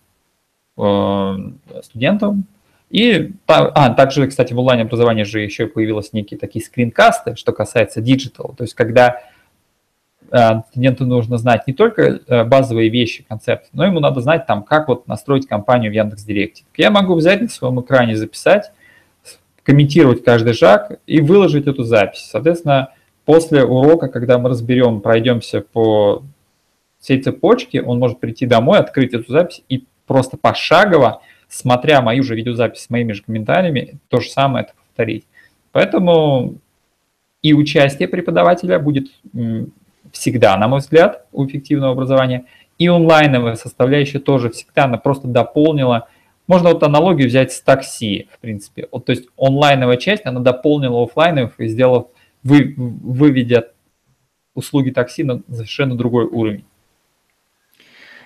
[0.76, 1.36] э,
[1.82, 2.44] студентам.
[2.90, 8.54] И а, также, кстати, в онлайн-образовании же еще появились некие такие скринкасты, что касается digital.
[8.56, 9.20] То есть, когда
[10.30, 14.64] Э, студенту нужно знать не только э, базовые вещи, концепты, но ему надо знать, там,
[14.64, 16.64] как вот настроить компанию в Яндекс.Директе.
[16.76, 18.72] Я могу взять на своем экране, записать,
[19.64, 22.28] комментировать каждый шаг и выложить эту запись.
[22.30, 22.90] Соответственно,
[23.24, 26.22] после урока, когда мы разберем, пройдемся по
[27.00, 32.36] всей цепочке, он может прийти домой, открыть эту запись и просто пошагово, смотря мою же
[32.36, 35.24] видеозапись с моими же комментариями, то же самое это повторить.
[35.72, 36.54] Поэтому
[37.42, 39.08] и участие преподавателя будет
[40.12, 42.46] всегда, на мой взгляд, у эффективного образования.
[42.78, 46.08] И онлайновая составляющая тоже всегда, она просто дополнила.
[46.46, 48.88] Можно вот аналогию взять с такси, в принципе.
[48.92, 52.08] Вот, то есть онлайновая часть, она дополнила офлайновых и сделала,
[52.42, 53.72] вы, выведя
[54.54, 56.64] услуги такси на совершенно другой уровень.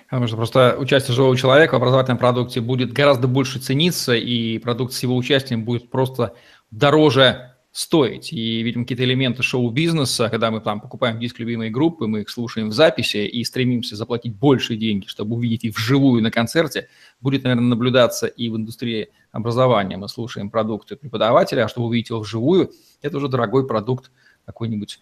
[0.09, 4.93] Потому что просто участие живого человека в образовательном продукте будет гораздо больше цениться, и продукт
[4.93, 6.33] с его участием будет просто
[6.71, 8.33] дороже стоить.
[8.33, 12.69] И, видимо, какие-то элементы шоу-бизнеса, когда мы там покупаем диск любимой группы, мы их слушаем
[12.69, 16.89] в записи и стремимся заплатить больше деньги, чтобы увидеть их вживую на концерте,
[17.21, 19.95] будет, наверное, наблюдаться и в индустрии образования.
[19.95, 24.11] Мы слушаем продукты преподавателя, а чтобы увидеть его вживую, это уже дорогой продукт
[24.45, 24.99] какой-нибудь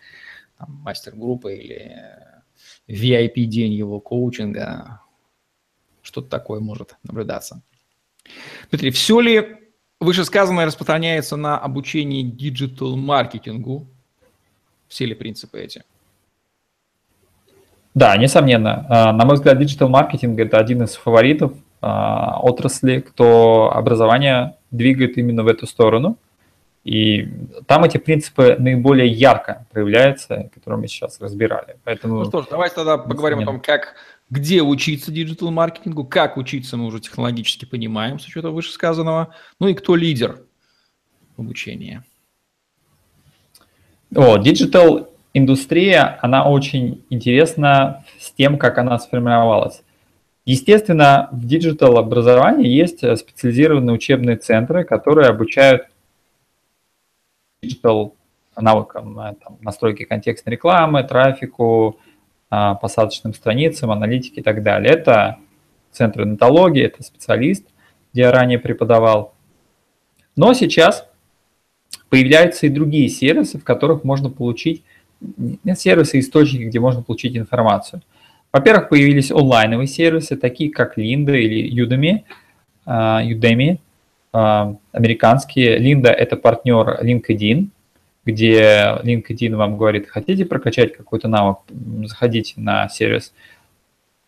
[0.60, 1.96] мастер-группы или
[2.88, 5.02] VIP-день его коучинга.
[6.04, 7.63] Что-то такое может наблюдаться.
[8.70, 9.66] Дмитрий, все ли
[9.99, 13.88] Вышесказанное распространяется на обучение digital-маркетингу.
[14.88, 15.83] Все ли принципы эти?
[17.95, 18.86] Да, несомненно.
[18.89, 25.43] А, на мой взгляд, диджитал-маркетинг– это один из фаворитов а, отрасли, кто образование двигает именно
[25.43, 26.17] в эту сторону.
[26.83, 27.27] И
[27.65, 31.77] там эти принципы наиболее ярко проявляются, которые мы сейчас разбирали.
[31.83, 32.19] Поэтому...
[32.19, 33.95] Ну что ж, давайте тогда поговорим о том, как
[34.30, 39.96] где учиться digital-маркетингу, как учиться мы уже технологически понимаем, с учетом вышесказанного, ну и кто
[39.96, 40.42] лидер
[41.36, 42.04] в обучении.
[44.16, 49.84] О, digital индустрия, она очень интересна с тем, как она сформировалась.
[50.46, 55.88] Естественно, в digital образовании есть специализированные учебные центры, которые обучают
[57.62, 58.15] digital
[58.56, 62.00] навыкам э, там, настройки контекстной рекламы, трафику,
[62.49, 64.93] посадочным страницам, аналитики и так далее.
[64.93, 65.38] Это
[65.91, 67.65] центр Нетологии, это Специалист,
[68.13, 69.33] где я ранее преподавал.
[70.36, 71.07] Но сейчас
[72.10, 74.83] появляются и другие сервисы, в которых можно получить,
[75.75, 78.01] сервисы, источники, где можно получить информацию.
[78.51, 82.23] Во-первых, появились онлайновые сервисы, такие как Lynda или Udemy,
[82.86, 83.79] а, Udemy,
[84.31, 85.79] а, американские.
[85.79, 87.69] Linda– это партнер LinkedIn,
[88.28, 91.60] где LinkedIn вам говорит, хотите прокачать какой-то навык,
[92.04, 93.34] заходите на сервис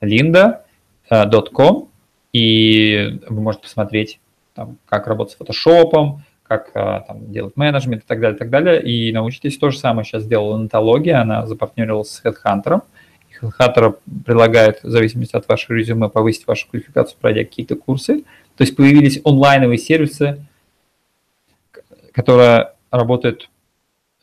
[0.02, 1.90] linda.com,
[2.32, 4.20] и вы можете посмотреть
[4.56, 8.50] там, как работать с фотошопом, как а, там, делать менеджмент и так далее, и так
[8.50, 8.82] далее.
[8.82, 9.58] И научитесь.
[9.58, 12.82] То же самое сейчас сделала Натология, она запартнерилась с HeadHunter.
[13.42, 18.24] HeadHunter предлагает, в зависимости от вашего резюме, повысить вашу квалификацию, пройдя какие-то курсы.
[18.58, 20.46] То есть появились онлайновые сервисы,
[22.12, 23.50] которые работают,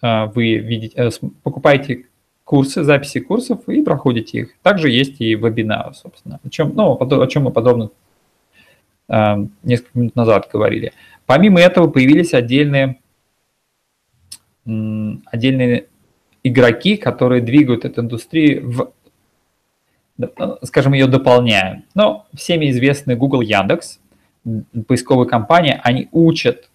[0.02, 1.10] вы видите, э,
[1.42, 2.06] покупаете
[2.44, 4.56] курсы, записи курсов и проходите их.
[4.62, 7.90] Также есть и вебинары, собственно, о чем, ну, о чем мы подробно
[9.08, 10.92] а, несколько минут назад говорили.
[11.26, 13.00] Помимо этого появились отдельные,
[14.64, 15.86] отдельные
[16.44, 18.92] игроки, которые двигают эту индустрию в,
[20.62, 21.84] скажем, ее дополняя.
[21.94, 23.98] Но всеми известный Google Яндекс,
[24.86, 26.70] поисковые компании, они учат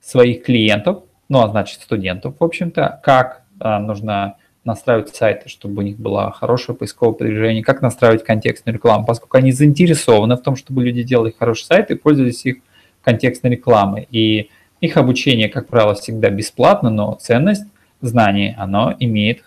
[0.00, 5.84] своих клиентов, ну, а значит, студентов, в общем-то, как а, нужно настраивать сайты, чтобы у
[5.84, 10.84] них было хорошее поисковое продвижение, как настраивать контекстную рекламу, поскольку они заинтересованы в том, чтобы
[10.84, 12.58] люди делали хорошие сайты и пользовались их
[13.02, 14.06] контекстной рекламы.
[14.10, 17.66] И их обучение, как правило, всегда бесплатно, но ценность
[18.00, 19.42] знаний, оно имеет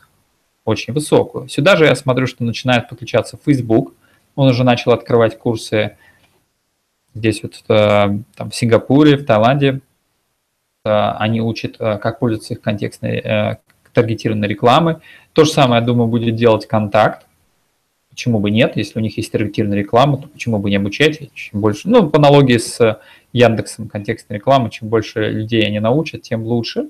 [0.66, 1.48] очень высокую.
[1.48, 3.94] Сюда же я смотрю, что начинает подключаться Facebook.
[4.36, 5.98] Он уже начал открывать курсы
[7.14, 9.82] здесь вот э, там, в Сингапуре, в Таиланде.
[10.86, 13.60] Э, они учат, э, как пользоваться их контекстной
[13.96, 14.98] таргетированной рекламой.
[15.34, 17.26] То же самое, я думаю, будет делать контакт.
[18.10, 18.78] Почему бы нет?
[18.78, 21.34] Если у них есть таргетированная реклама, то почему бы не обучать?
[21.34, 23.00] Чем больше, ну, по аналогии с
[23.34, 26.90] Яндексом контекстной рекламы, чем больше людей они научат, тем лучше.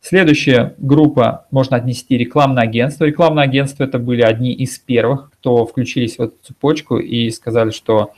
[0.00, 3.04] Следующая группа можно отнести рекламное агентство.
[3.04, 8.12] Рекламное агентство это были одни из первых, кто включились в эту цепочку и сказали, что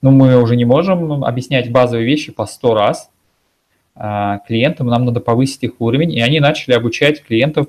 [0.00, 3.10] ну, мы уже не можем объяснять базовые вещи по сто раз
[4.46, 7.68] клиентам, нам надо повысить их уровень, и они начали обучать клиентов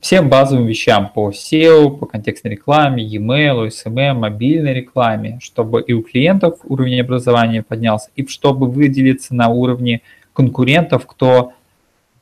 [0.00, 6.02] всем базовым вещам по SEO, по контекстной рекламе, e-mail, SMM, мобильной рекламе, чтобы и у
[6.02, 11.54] клиентов уровень образования поднялся, и чтобы выделиться на уровне конкурентов, кто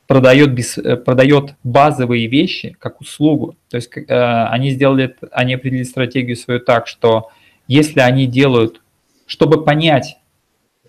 [0.07, 3.55] продает, без, э, продает базовые вещи как услугу.
[3.69, 7.29] То есть э, они сделали, они определили стратегию свою так, что
[7.67, 8.81] если они делают,
[9.25, 10.17] чтобы понять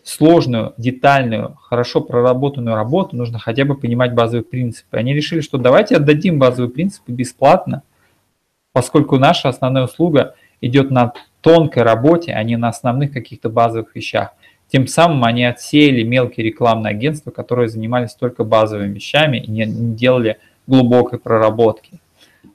[0.06, 4.98] сложную, детальную, хорошо проработанную работу, нужно хотя бы понимать базовые принципы.
[4.98, 7.82] Они решили, что давайте отдадим базовые принципы бесплатно,
[8.72, 14.30] поскольку наша основная услуга идет на тонкой работе, а не на основных каких-то базовых вещах.
[14.68, 20.38] Тем самым они отсеяли мелкие рекламные агентства, которые занимались только базовыми вещами и не, делали
[20.68, 21.98] глубокой проработки.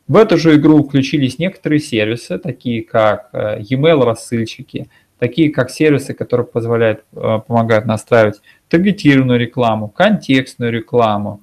[0.08, 4.88] В эту же игру включились некоторые сервисы, такие как э, e-mail рассыльщики,
[5.22, 11.42] такие как сервисы, которые позволяют, э, помогают настраивать таргетированную рекламу, контекстную рекламу,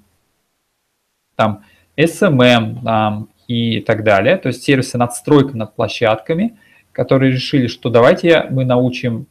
[1.36, 1.62] там
[1.96, 4.36] SMM там, и так далее.
[4.36, 6.58] То есть сервисы надстройка над площадками,
[6.90, 9.26] которые решили, что давайте мы научим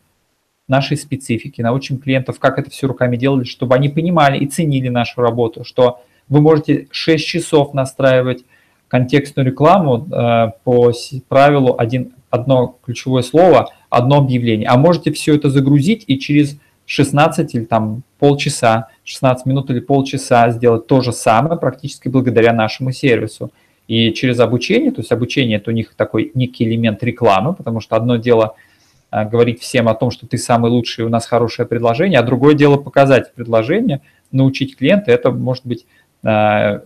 [0.69, 5.19] нашей специфики, научим клиентов, как это все руками делали, чтобы они понимали и ценили нашу
[5.19, 8.45] работу, что вы можете 6 часов настраивать
[8.87, 10.93] контекстную рекламу э, по
[11.27, 17.55] правилу один, одно ключевое слово, одно объявление, а можете все это загрузить и через 16
[17.55, 23.51] или там полчаса, 16 минут или полчаса сделать то же самое практически благодаря нашему сервису.
[23.87, 27.95] И через обучение, то есть обучение это у них такой некий элемент рекламы, потому что
[27.95, 28.55] одно дело–
[29.09, 32.55] а, говорить всем о том, что ты самый лучший, у нас хорошее предложение, а другое
[32.55, 35.85] дело показать предложение, научить клиента, это может быть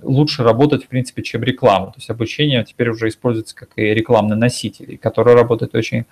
[0.04, 1.88] лучше работать, в принципе, чем реклама.
[1.88, 6.06] То есть обучение теперь уже используется как и рекламный носитель, который работает очень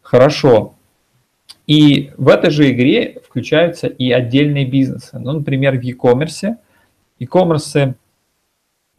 [0.00, 0.74] хорошо.
[1.66, 5.18] И в этой же игре включаются и отдельные бизнесы.
[5.18, 6.56] Ну, например, в e-commerce.
[7.18, 7.94] E-commerce,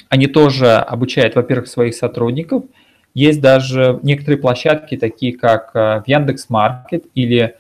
[0.10, 2.64] они тоже обучают, во-первых, своих сотрудников–
[3.14, 7.56] есть даже некоторые площадки, такие как э, в Яндекс.Маркет или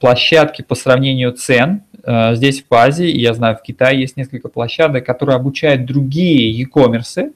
[0.00, 1.82] площадки по сравнению цен.
[2.04, 7.32] Э, здесь в Азии, я знаю, в Китае есть несколько площадок, которые обучают другие e-commerce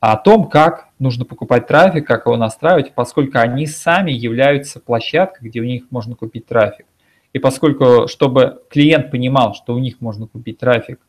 [0.00, 5.60] о том, как нужно покупать трафик, как его настраивать, поскольку они сами являются площадкой, где
[5.60, 6.86] у них можно купить трафик.
[7.32, 11.00] И поскольку, чтобы клиент понимал, что у них можно купить трафик,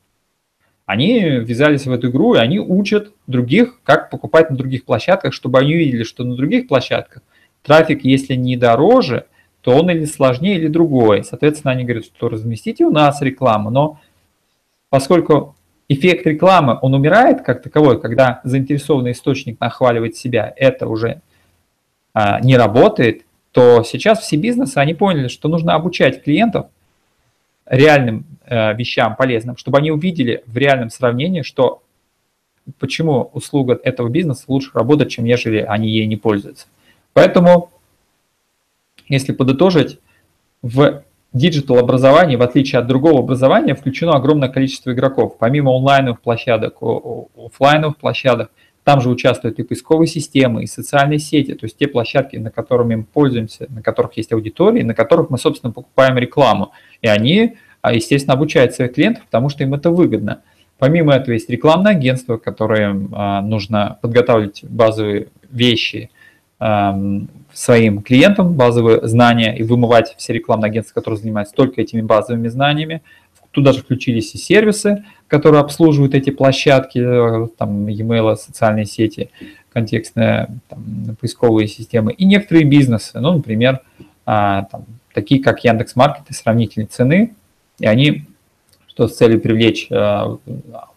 [0.86, 5.60] они ввязались в эту игру, и они учат других, как покупать на других площадках, чтобы
[5.60, 7.23] они увидели, что на других площадках
[7.62, 9.26] трафик, если не дороже,
[9.67, 11.25] то он или сложнее, или другой.
[11.25, 13.99] Соответственно, они говорят, что разместите у нас рекламу, но
[14.89, 15.58] поскольку
[15.89, 21.19] эффект рекламы, он умирает как таковой, когда заинтересованный источник нахваливает себя, это уже
[22.13, 26.67] а, не работает, то сейчас все бизнесы, они поняли, что нужно обучать клиентов
[27.65, 31.84] реальным э, вещам полезным, чтобы они увидели в реальном сравнении, что
[32.80, 36.67] почему услуга этого бизнеса лучше работает, чем ежели они ей не пользуются.
[37.12, 37.69] Поэтому
[39.10, 40.00] если подытожить,
[40.62, 45.38] в digital образовании, в отличие от другого образования, включено огромное количество игроков.
[45.38, 48.52] Помимо онлайновых площадок, офлайновых площадок,
[48.84, 52.96] там же участвуют и поисковые системы, и социальные сети, то есть те площадки, на которыми
[52.96, 56.72] мы пользуемся, на которых есть аудитория, на которых мы, собственно, покупаем рекламу.
[57.02, 60.41] И они, а, естественно, обучают своих клиентов, потому что им это выгодно.
[60.78, 66.10] Помимо этого есть рекламное агентство, которое а, нужно подготавливать базовые вещи
[66.60, 73.02] своим клиентам, базовые знания и вымывать все рекламные агентства, которые занимаются только этими базовыми знаниями.
[73.52, 79.30] Туда же включились и сервисы, которые обслуживают эти площадки, э, там, e-mail, социальные сети,
[79.72, 83.82] контекстные там, поисковые системы, и некоторые бизнесы, ну, например,
[84.26, 87.34] а, там, такие как Яндекс.Маркет и сравнительные цены,
[87.80, 88.26] и они
[88.98, 90.38] что с целью привлечь э,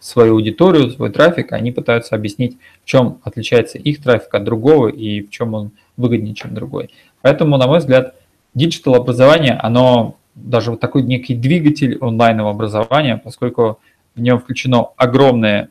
[0.00, 5.20] свою аудиторию, свой трафик, они пытаются объяснить, в чем отличается их трафик от другого и
[5.20, 6.88] в чем он выгоднее, чем другой.
[7.20, 8.14] Поэтому, на мой взгляд,
[8.54, 13.80] digital образование, оно даже вот такой некий двигатель онлайнового образования, поскольку
[14.14, 15.68] в нем включено огромное,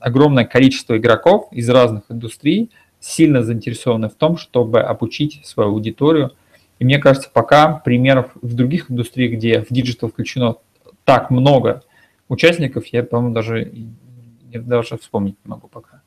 [0.00, 6.32] огромное количество игроков из разных индустрий, сильно заинтересованы в том, чтобы обучить свою аудиторию.
[6.78, 10.56] И мне кажется, пока примеров в других индустриях, где в digital включено
[11.06, 11.84] так много
[12.28, 13.72] участников, я, по-моему, даже,
[14.52, 16.02] даже вспомнить не могу пока.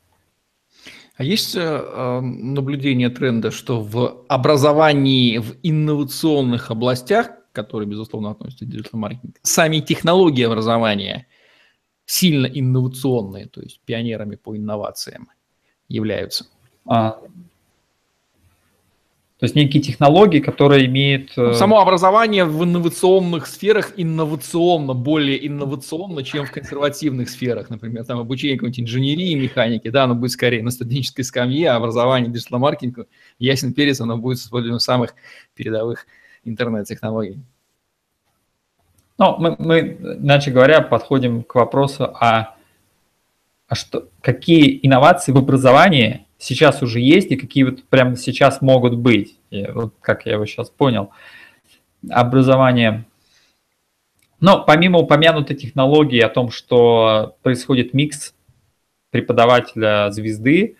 [1.16, 8.68] А есть э, наблюдение тренда, что в образовании в инновационных областях, которые, безусловно, относятся к
[8.68, 11.26] digital-маркетингу, сами технологии образования
[12.04, 15.30] сильно инновационные, то есть пионерами по инновациям
[15.88, 16.46] являются?
[16.86, 17.18] А,
[19.40, 21.32] то есть некие технологии, которые имеют...
[21.38, 27.70] Э, само образование в инновационных сферах инновационно, более инновационно, чем в консервативных сферах.
[27.70, 32.30] Например, там обучение какой-нибудь инженерии, механики, да, оно будет скорее на студенческой скамье, а образование
[32.30, 33.06] диджитал-маркетинга,
[33.38, 35.14] ясен перец, оно будет с использованием самых
[35.54, 36.06] передовых
[36.44, 37.38] интернет-технологий.
[39.16, 39.80] Ну, мы, мы,
[40.20, 42.56] иначе говоря, подходим к вопросу, а,
[43.68, 48.96] а что, какие инновации в образовании сейчас уже есть и какие вот прямо сейчас могут
[48.96, 49.38] быть.
[49.50, 51.10] И вот как я его сейчас понял.
[52.08, 53.04] Образование.
[54.40, 58.34] Но помимо упомянутой технологии о том, что происходит микс
[59.10, 60.76] преподавателя звезды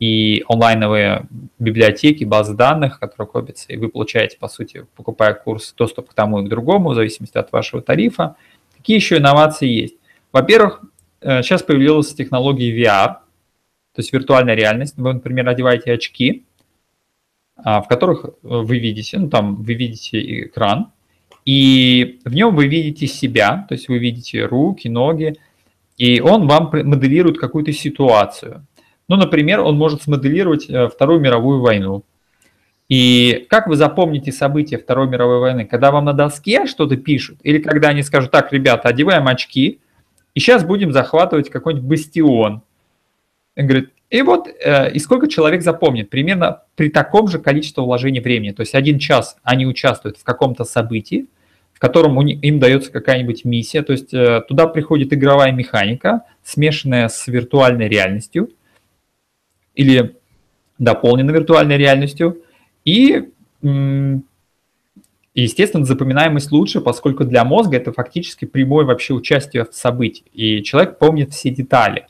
[0.00, 1.26] и онлайновые
[1.58, 6.40] библиотеки, базы данных, которые копятся, и вы получаете, по сути, покупая курс, доступ к тому
[6.40, 8.34] и к другому, в зависимости от вашего тарифа.
[8.76, 9.94] Какие еще инновации есть?
[10.32, 10.82] Во-первых,
[11.20, 13.18] э, сейчас появилась технология VR–
[13.94, 14.94] то есть виртуальная реальность.
[14.96, 16.44] Вы, например, одеваете очки,
[17.56, 20.92] а, в которых вы видите, ну там вы видите экран,
[21.44, 25.36] и в нем вы видите себя, то есть вы видите руки, ноги,
[25.96, 28.66] и он вам моделирует какую-то ситуацию.
[29.08, 32.04] Ну, например, он может смоделировать э, Вторую мировую войну.
[32.88, 35.64] И как вы запомните события Второй мировой войны?
[35.64, 39.80] Когда вам на доске что-то пишут, или когда они скажут, так, ребята, одеваем очки,
[40.34, 42.62] и сейчас будем захватывать какой-нибудь бастион,
[43.56, 46.10] он говорит, и вот, э, и сколько человек запомнит?
[46.10, 48.50] Примерно при таком же количестве вложения времени.
[48.50, 51.26] То есть один час они участвуют в каком-то событии,
[51.72, 53.82] в котором им дается какая-нибудь миссия.
[53.82, 58.50] То есть э, туда приходит игровая механика, смешанная с виртуальной реальностью
[59.76, 60.16] или
[60.78, 62.42] дополненной виртуальной реальностью.
[62.84, 63.28] И,
[65.34, 70.24] естественно, запоминаемость лучше, поскольку для мозга это фактически прямое вообще участие в событии.
[70.32, 72.06] И человек помнит все детали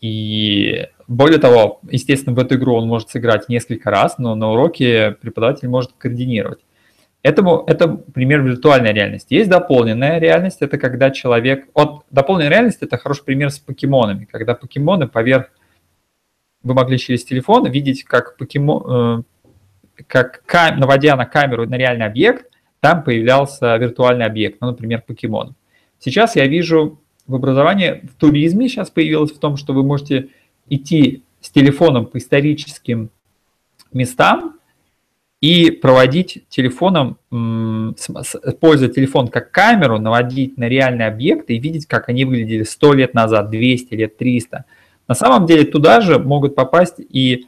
[0.00, 5.16] и более того, естественно, в эту игру он может сыграть несколько раз, но на уроке
[5.20, 6.60] преподаватель может координировать.
[7.22, 9.34] Этому, это пример виртуальной реальности.
[9.34, 11.66] Есть дополненная реальность, это когда человек...
[11.74, 15.50] Вот дополненная реальность– это хороший пример с покемонами, когда покемоны поверх...
[16.62, 19.24] Вы могли через телефон видеть, как покемон...
[19.98, 20.42] Э, как
[20.76, 22.46] наводя на камеру на реальный объект,
[22.80, 25.56] там появлялся виртуальный объект, ну, например, покемон.
[25.98, 30.30] Сейчас я вижу в образовании, в туризме сейчас появилось в том, что вы можете
[30.68, 33.10] идти с телефоном по историческим
[33.92, 34.54] местам
[35.40, 42.24] и проводить телефоном, используя телефон как камеру, наводить на реальные объекты и видеть, как они
[42.24, 44.64] выглядели 100 лет назад, 200 лет, 300.
[45.06, 47.46] На самом деле туда же могут попасть и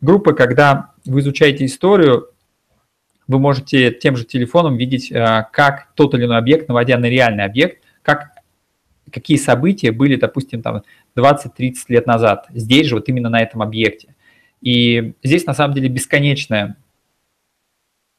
[0.00, 2.30] группы, когда вы изучаете историю,
[3.28, 7.44] вы можете тем же телефоном видеть, э, как тот или иной объект, наводя на реальный
[7.44, 8.30] объект, как
[9.12, 10.82] какие события были, допустим, там
[11.16, 14.14] 20-30 лет назад, здесь же, вот именно на этом объекте.
[14.60, 16.76] И здесь на самом деле бесконечное,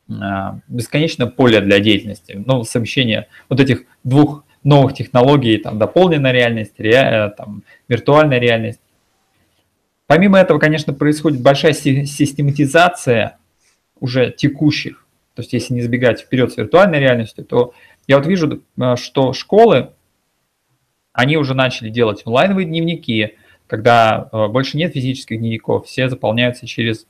[0.09, 6.79] а, бесконечное поле для деятельности, ну, совмещение вот этих двух новых технологий, там, дополненная реальность,
[6.79, 8.81] ре, там, виртуальная реальность.
[10.07, 13.37] Помимо этого, конечно, происходит большая систематизация
[13.99, 17.73] уже текущих, то есть если не сбегать вперед с виртуальной реальностью, то
[18.07, 19.91] я вот вижу, э, что школы,
[21.19, 23.35] они уже начали делать онлайновые дневники,
[23.67, 27.05] когда э, больше нет физических дневников, все заполняются через,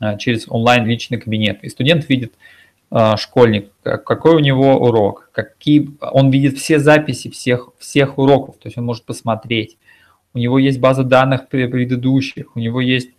[0.00, 1.62] э, через онлайн личный кабинет.
[1.62, 2.34] И студент видит,
[3.16, 8.78] школьник, какой у него урок, какие, он видит все записи всех, всех уроков, то есть
[8.78, 9.78] он может посмотреть.
[10.32, 13.10] У него есть база данных предыдущих, у него есть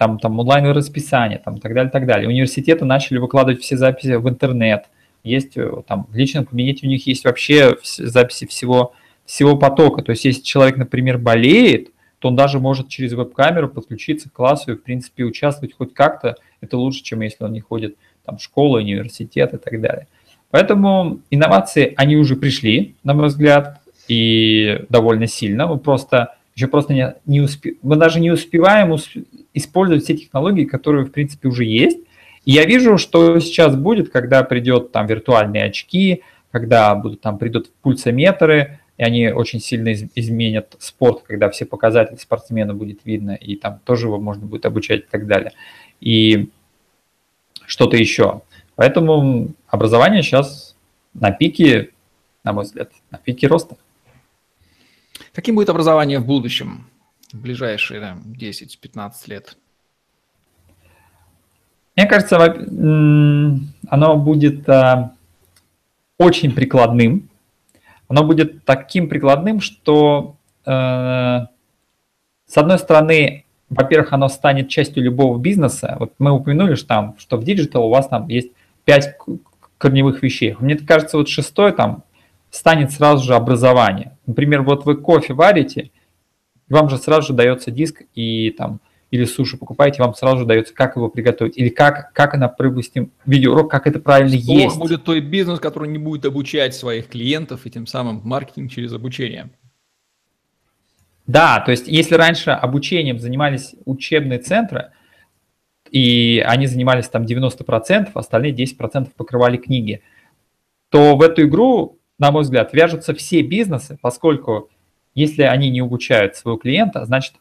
[0.00, 2.26] там, там онлайн расписание, там, так далее, так далее.
[2.26, 4.86] Университеты начали выкладывать все записи в интернет.
[5.22, 8.94] Есть э, там в личном кабинете у них есть вообще записи всего,
[9.26, 10.02] всего потока.
[10.02, 14.72] То есть, если человек, например, болеет, то он даже может через веб-камеру подключиться к классу
[14.72, 16.36] и, в принципе, участвовать хоть как-то.
[16.60, 20.06] Это лучше, чем если он не ходит там, в школу, университет и так далее.
[20.50, 25.66] Поэтому инновации, они уже пришли, на мой взгляд, и довольно сильно.
[25.66, 27.76] Мы просто еще просто не, не успе...
[27.82, 29.16] мы даже не успеваем усп...
[29.54, 31.98] использовать все технологии, которые, в принципе, уже есть.
[32.44, 38.80] Я вижу, что сейчас будет, когда придет там виртуальные очки, когда будут там придут пульсометры,
[38.96, 43.80] и они очень сильно из, изменят спорт, когда все показатели спортсмена будет видно, и там
[43.84, 45.52] тоже его можно будет обучать и так далее.
[46.00, 46.50] И
[47.66, 48.42] что-то еще.
[48.74, 50.76] Поэтому образование сейчас
[51.14, 51.90] на пике,
[52.44, 53.76] на мой взгляд, на пике роста.
[55.32, 56.86] Каким будет образование в будущем,
[57.32, 59.56] в ближайшие да, 10-15 лет?
[62.00, 62.38] Мне кажется,
[63.90, 65.12] оно будет а,
[66.16, 67.28] очень прикладным.
[68.08, 75.96] Оно будет таким прикладным, что э, с одной стороны, во-первых, оно станет частью любого бизнеса.
[76.00, 78.52] Вот мы упомянули, что там, что в digital у вас там есть
[78.86, 79.14] пять
[79.76, 80.56] корневых вещей.
[80.58, 82.04] Мне кажется, вот шестой там
[82.50, 84.16] станет сразу же образование.
[84.24, 85.90] Например, вот вы кофе варите,
[86.70, 88.80] вам же сразу же дается диск и там
[89.10, 93.12] или суши покупаете, вам сразу же дается, как его приготовить, или как, как она, допустим,
[93.26, 94.78] видеоурок, как это правильно Что есть.
[94.78, 99.50] будет той бизнес, который не будет обучать своих клиентов и тем самым маркетинг через обучение.
[101.26, 104.92] Да, то есть если раньше обучением занимались учебные центры,
[105.90, 110.02] и они занимались там 90%, остальные 10% покрывали книги,
[110.88, 114.68] то в эту игру на мой взгляд, вяжутся все бизнесы, поскольку
[115.14, 117.34] если они не обучают своего клиента, значит,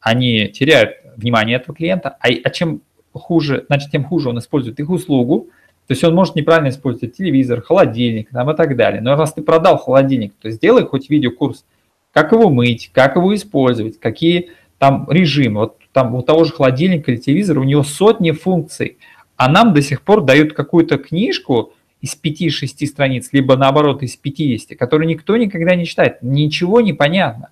[0.00, 0.92] они теряют
[1.22, 5.48] внимание этого клиента, а, а чем хуже, значит, тем хуже он использует их услугу,
[5.86, 9.00] то есть он может неправильно использовать телевизор, холодильник там, и так далее.
[9.00, 11.64] Но раз ты продал холодильник, то сделай хоть видеокурс,
[12.12, 15.60] как его мыть, как его использовать, какие там режимы.
[15.60, 18.98] Вот там у того же холодильника или телевизора у него сотни функций,
[19.36, 24.76] а нам до сих пор дают какую-то книжку, из 5-6 страниц, либо наоборот из 50,
[24.76, 26.18] которые никто никогда не читает.
[26.20, 27.50] Ничего не понятно.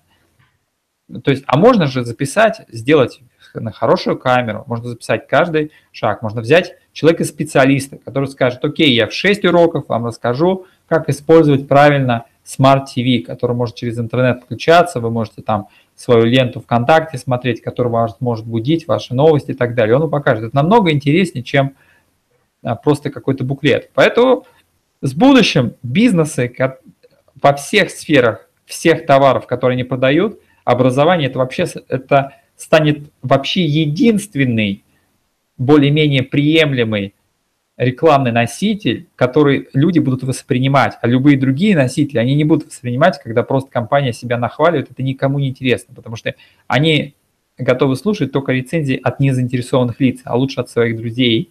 [1.23, 3.21] То есть, а можно же записать, сделать
[3.55, 9.13] на хорошую камеру, можно записать каждый шаг, можно взять человека-специалиста, который скажет, окей, я в
[9.13, 15.11] 6 уроков вам расскажу, как использовать правильно Smart TV, который может через интернет включаться, вы
[15.11, 19.95] можете там свою ленту ВКонтакте смотреть, которая вас может будить, ваши новости и так далее.
[19.95, 20.45] Он вам покажет.
[20.45, 21.75] Это намного интереснее, чем
[22.63, 23.91] а, просто какой-то буклет.
[23.93, 24.45] Поэтому
[25.01, 26.53] с будущим бизнесы
[27.41, 34.83] во всех сферах, всех товаров, которые они продают, образование это вообще это станет вообще единственный
[35.57, 37.15] более-менее приемлемый
[37.75, 43.41] рекламный носитель, который люди будут воспринимать, а любые другие носители они не будут воспринимать, когда
[43.41, 46.35] просто компания себя нахваливает, это никому не интересно, потому что
[46.67, 47.15] они
[47.57, 51.49] готовы слушать только рецензии от незаинтересованных лиц, а лучше от своих друзей,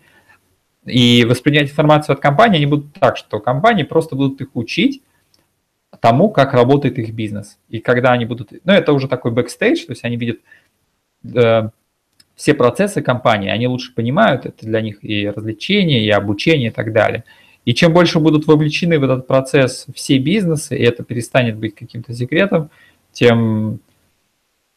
[0.86, 5.02] и воспринять информацию от компании они будут так, что компании просто будут их учить
[6.00, 7.58] тому, как работает их бизнес.
[7.68, 8.52] И когда они будут...
[8.64, 10.38] Ну, это уже такой бэкстейдж, то есть они видят
[11.22, 16.92] все процессы компании, они лучше понимают, это для них и развлечение, и обучение и так
[16.92, 17.24] далее.
[17.66, 22.14] И чем больше будут вовлечены в этот процесс все бизнесы, и это перестанет быть каким-то
[22.14, 22.70] секретом,
[23.12, 23.80] тем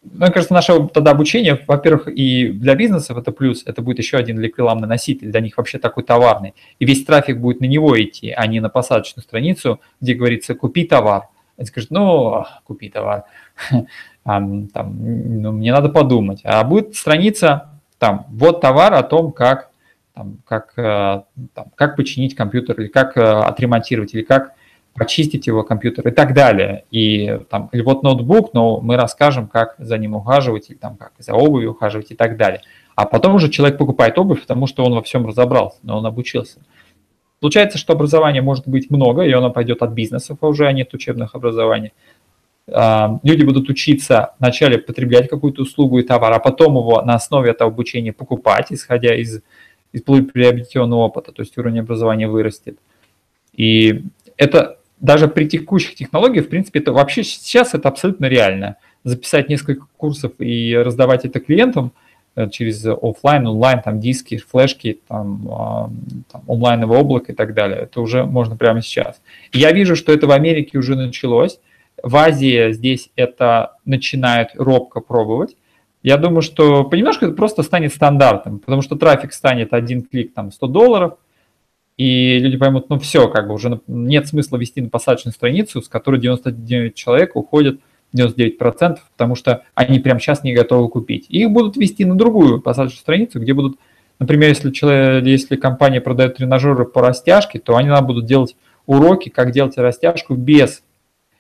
[0.04, 4.40] мне кажется, наше тогда обучение, во-первых, и для бизнесов это плюс, это будет еще один
[4.40, 6.54] рекламный носитель, для них вообще такой товарный.
[6.80, 10.86] И весь трафик будет на него идти, а не на посадочную страницу, где говорится «купи
[10.86, 11.30] товар».
[11.56, 13.24] Они скажут, ну, купи товар,
[14.24, 16.42] там, ну, мне надо подумать.
[16.44, 17.70] А будет страница,
[18.00, 19.70] там, вот товар о том, как,
[20.14, 21.22] там, как, э,
[21.54, 24.54] там, как починить компьютер, или как э, отремонтировать, или как
[24.96, 26.86] почистить его компьютер и так далее.
[26.92, 31.14] И там, или вот ноутбук, но мы расскажем, как за ним ухаживать, или там, как
[31.18, 32.62] за обувью ухаживать и так далее.
[32.96, 36.60] А потом уже человек покупает обувь, потому что он во всем разобрался, но он обучился.
[37.40, 40.94] Получается, что образования может быть много, и оно пойдет от бизнесов, а уже а нет
[40.94, 41.92] учебных образований.
[42.72, 47.52] А, люди будут учиться вначале потреблять какую-то услугу и товар, а потом его на основе
[47.52, 49.42] этого обучения покупать, исходя из
[49.94, 52.78] из приобретенного опыта, то есть уровень образования вырастет.
[53.54, 54.04] И
[54.38, 58.78] это даже при текущих технологиях, в принципе, это вообще сейчас это абсолютно реально.
[59.04, 61.92] Записать несколько курсов и раздавать это клиентам
[62.36, 65.90] э, через офлайн, онлайн, там диски, флешки, там, а,
[66.32, 67.82] там онлайновое облако и так далее.
[67.82, 69.22] Это уже можно прямо сейчас.
[69.52, 71.60] Я вижу, что это в Америке уже началось.
[72.04, 75.56] В Азии здесь это начинают робко пробовать.
[76.04, 80.52] Я думаю, что понемножку это просто станет стандартом, потому что трафик станет один клик там
[80.52, 81.18] 100 долларов,
[81.96, 85.88] и люди поймут, ну все, как бы уже нет смысла вести на посадочную страницу, с
[85.88, 87.80] которой 99 человек уходят
[88.14, 91.28] 99%, потому что они прямо сейчас не готовы купить.
[91.30, 93.80] их будут вести на другую посадочную страницу, где будут,
[94.20, 99.30] например, если, человек, если компания продает тренажеры по растяжке, то они нам будут делать уроки,
[99.30, 100.84] как делать растяжку без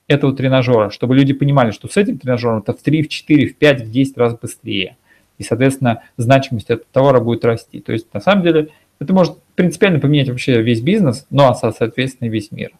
[0.07, 3.55] этого тренажера, чтобы люди понимали, что с этим тренажером это в 3, в 4, в
[3.55, 4.97] 5, в 10 раз быстрее.
[5.37, 7.79] И, соответственно, значимость этого товара будет расти.
[7.79, 12.51] То есть, на самом деле, это может принципиально поменять вообще весь бизнес, ну, соответственно, весь
[12.51, 12.71] мир.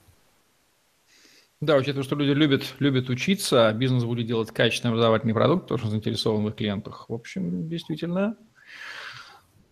[1.61, 5.89] Да, учитывая, что люди любят, любят учиться, а бизнес будет делать качественный образовательный продукт, тоже
[5.89, 7.05] заинтересован в их клиентах.
[7.07, 8.36] В общем, действительно,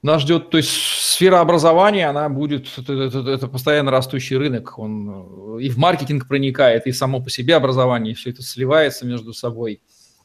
[0.01, 5.59] нас ждет, то есть сфера образования, она будет, это, это, это постоянно растущий рынок, он
[5.59, 9.81] и в маркетинг проникает, и само по себе образование, все это сливается между собой.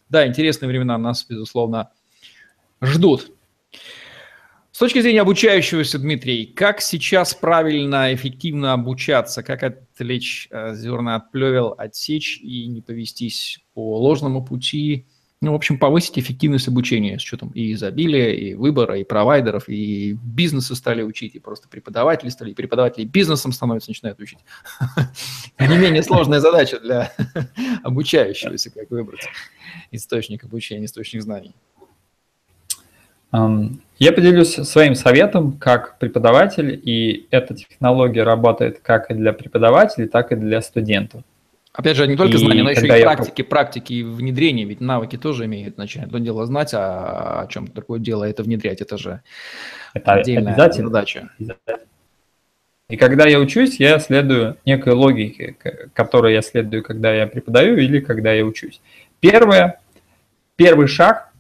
[0.09, 1.91] Да, интересные времена нас, безусловно,
[2.81, 3.33] ждут.
[4.77, 9.43] С точки зрения обучающегося, Дмитрий, как сейчас правильно, эффективно обучаться?
[9.43, 15.07] Как отвлечь э, зерна от плевел, отсечь и не повестись по ложному пути?
[15.43, 20.15] Ну, в общем, повысить эффективность обучения с учетом и изобилия, и выбора, и провайдеров, и
[20.15, 24.39] бизнесы стали учить, и просто преподаватели стали, и преподаватели бизнесом становятся, начинают учить.
[25.61, 27.13] Не менее сложная задача для
[27.83, 29.29] обучающегося, как выбрать
[29.91, 31.55] источник обучения, источник знаний.
[33.99, 40.33] Я поделюсь своим советом как преподаватель, и эта технология работает как и для преподавателей, так
[40.33, 41.23] и для студентов.
[41.77, 43.45] Опять же, не только и знания, но еще и практики, я...
[43.45, 46.07] практики и внедрения, ведь навыки тоже имеют значение.
[46.07, 49.21] Одно дело знать, а о чем другое дело это внедрять, это же
[49.93, 51.29] это отдельная задача.
[52.89, 55.57] И когда я учусь, я следую некой логике,
[55.93, 58.81] которой я следую, когда я преподаю или когда я учусь.
[59.21, 59.81] Первое,
[60.55, 61.33] первый шаг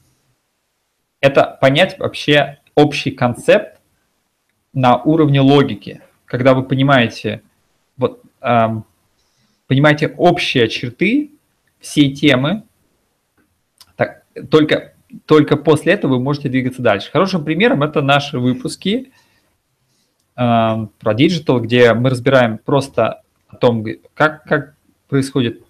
[1.20, 3.80] это понять вообще общий концепт
[4.74, 7.42] на уровне логики, когда вы понимаете,
[7.96, 8.84] вот, эм,
[9.66, 11.32] понимаете общие черты
[11.80, 12.64] всей темы,
[13.96, 14.94] так, только,
[15.26, 17.10] только после этого вы можете двигаться дальше.
[17.10, 19.12] Хорошим примером это наши выпуски
[20.36, 24.74] э, про digital, где мы разбираем просто о том, как, как
[25.08, 25.62] происходит,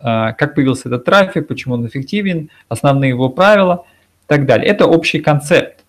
[0.00, 3.86] э, как появился этот трафик, почему он эффективен, основные его правила–
[4.24, 4.68] и так далее.
[4.68, 5.84] Это общий концепт.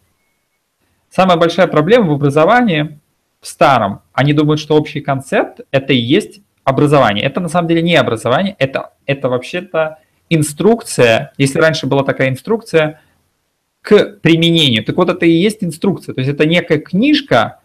[1.10, 3.00] Самая большая проблема в образовании
[3.40, 7.24] в старом, они думают, что общий концепт– это и есть образование.
[7.24, 10.00] Это на самом деле не образование, это, это вообще-то
[10.30, 11.32] инструкция.
[11.38, 13.02] Если раньше была такая инструкция
[13.82, 16.14] к применению, так вот это и есть инструкция.
[16.14, 17.60] То есть это некая книжка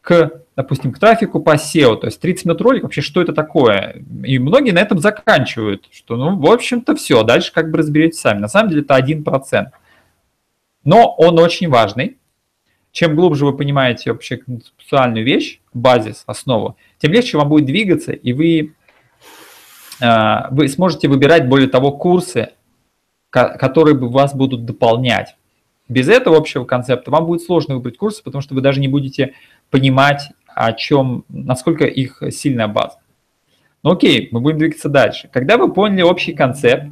[0.00, 1.96] к, допустим, к трафику по SEO.
[1.96, 4.02] То есть 30 минут ролик, вообще что это такое?
[4.24, 8.40] И многие на этом заканчивают, что ну, в общем-то, все, дальше как бы разберетесь сами.
[8.40, 9.66] На самом деле это 1%
[10.84, 12.18] но он очень важный.
[12.94, 18.32] Чем глубже вы понимаете вообще концептуальную вещь, базис, основу, тем легче вам будет двигаться, и
[18.32, 18.74] вы,
[20.00, 22.50] э, вы сможете выбирать, более того, курсы,
[23.30, 25.34] которые бы вас будут дополнять.
[25.88, 29.34] Без этого общего концепта вам будет сложно выбрать курсы, потому что вы даже не будете
[29.70, 33.00] понимать, о чем, насколько их сильная база.
[33.82, 35.28] Ну окей, мы будем двигаться дальше.
[35.32, 36.84] Когда вы поняли общий концепт,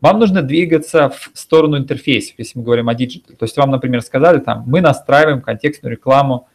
[0.00, 3.36] вам нужно двигаться в сторону интерфейсов, если мы говорим о диджитале.
[3.36, 6.48] То есть вам, например, сказали, там, мы настраиваем контекстную рекламу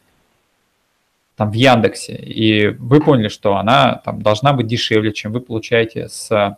[1.36, 6.08] там, в Яндексе, и вы поняли, что она там, должна быть дешевле, чем вы получаете
[6.08, 6.58] с,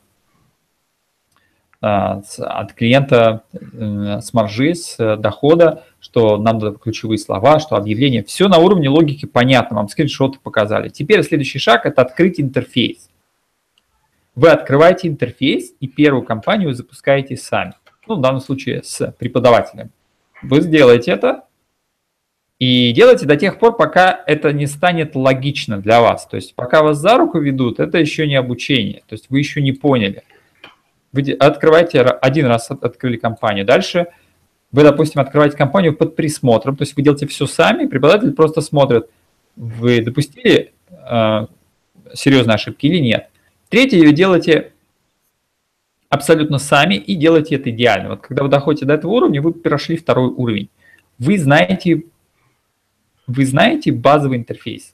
[1.81, 7.77] а, с, от клиента э, с маржи, с дохода, что нам надо ключевые слова, что
[7.77, 8.23] объявление.
[8.23, 10.89] Все на уровне логики понятно, вам скриншоты показали.
[10.89, 13.09] Теперь следующий шаг– это открыть интерфейс.
[14.36, 17.73] Вы открываете интерфейс и первую компанию запускаете сами.
[18.07, 19.91] Ну, в данном случае с преподавателем.
[20.43, 21.45] Вы сделаете это
[22.59, 26.25] и делайте до тех пор, пока это не станет логично для вас.
[26.25, 29.03] То есть пока вас за руку ведут, это еще не обучение.
[29.07, 30.23] То есть вы еще не поняли.
[31.11, 33.65] Вы открываете, один раз открыли компанию.
[33.65, 34.07] Дальше
[34.71, 36.75] вы, допустим, открываете компанию под присмотром.
[36.75, 39.09] То есть вы делаете все сами, преподаватель просто смотрит,
[39.55, 41.47] вы допустили э,
[42.13, 43.29] серьезные ошибки или нет.
[43.70, 44.74] Третье, вы делаете
[46.09, 48.09] абсолютно сами и делаете это идеально.
[48.09, 50.70] Вот когда вы доходите до этого уровня, вы прошли второй уровень.
[51.18, 52.03] Вы знаете
[53.28, 54.93] вы знаете базовый интерфейс.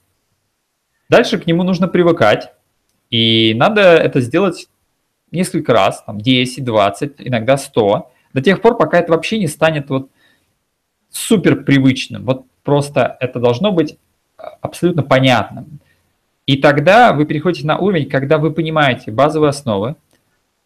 [1.08, 2.52] Дальше к нему нужно привыкать,
[3.10, 4.68] и надо это сделать
[5.30, 9.90] несколько раз, там 10, 20, иногда 100, до тех пор, пока это вообще не станет
[9.90, 10.10] вот
[11.10, 12.24] супер привычным.
[12.24, 13.98] Вот просто это должно быть
[14.36, 15.80] абсолютно понятным.
[16.52, 19.96] И тогда вы переходите на уровень, когда вы понимаете базовые основы,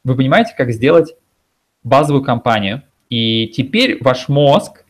[0.03, 1.15] вы понимаете, как сделать
[1.85, 4.85] базовую компанию, и теперь ваш мозг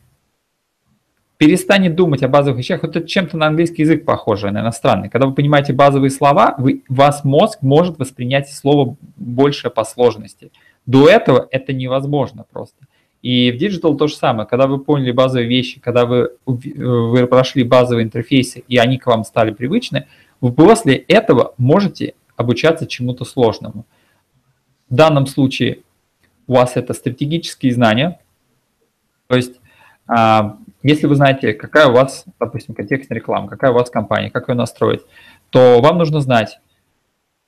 [1.37, 2.81] перестанет думать о базовых вещах.
[2.81, 5.07] Вот это чем-то на английский язык похоже, на иностранный.
[5.07, 10.51] Когда вы понимаете базовые слова, вы, вас мозг может воспринять слово больше по сложности.
[10.87, 12.87] До этого это невозможно просто.
[13.21, 14.47] И в digital то же самое.
[14.47, 19.23] Когда вы поняли базовые вещи, когда вы, вы прошли базовые интерфейсы, и они к вам
[19.25, 20.07] стали привычны,
[20.41, 23.85] вы после этого можете обучаться чему-то сложному.
[24.89, 25.79] В данном случае
[26.47, 28.19] у вас это стратегические знания,
[29.27, 29.59] то есть
[30.07, 34.47] а, если вы знаете, какая у вас, допустим, контекстная реклама, какая у вас компания, как
[34.47, 35.01] ее настроить,
[35.49, 36.59] то вам нужно знать,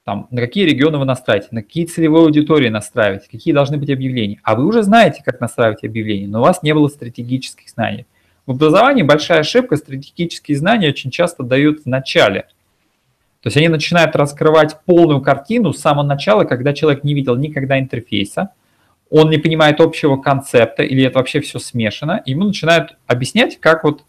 [0.04, 4.40] там, на какие регионы вы настраиваете, на какие целевые аудитории настраиваете, какие должны быть объявления.
[4.44, 8.08] А вы уже знаете, как настраивать объявления, но у вас не было стратегических знаний.
[8.46, 12.48] В образовании большая ошибка, стратегические знания очень часто дают в начале.
[13.42, 17.80] То есть они начинают раскрывать полную картину с самого начала, когда человек не видел никогда
[17.80, 18.52] интерфейса,
[19.10, 24.04] он не понимает общего концепта, или это вообще все смешано, ему начинают объяснять, как вот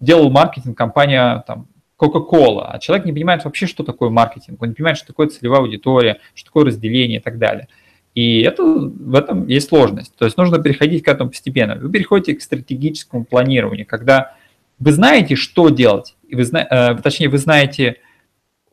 [0.00, 1.68] делал маркетинг компания там,
[1.98, 5.60] Coca-Cola, а человек не понимает вообще, что такое маркетинг, он не понимает, что такое целевая
[5.60, 7.68] аудитория, что такое разделение и так далее.
[8.14, 10.14] И это, в этом есть сложность.
[10.16, 11.76] То есть нужно переходить к этому постепенно.
[11.76, 14.34] Вы переходите к стратегическому планированию, когда
[14.78, 17.98] вы знаете, что делать, и вы, э, точнее, вы знаете,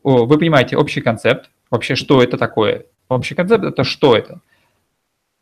[0.02, 2.86] вы понимаете общий концепт, вообще, что это такое.
[3.08, 4.40] Общий концепт– это что это.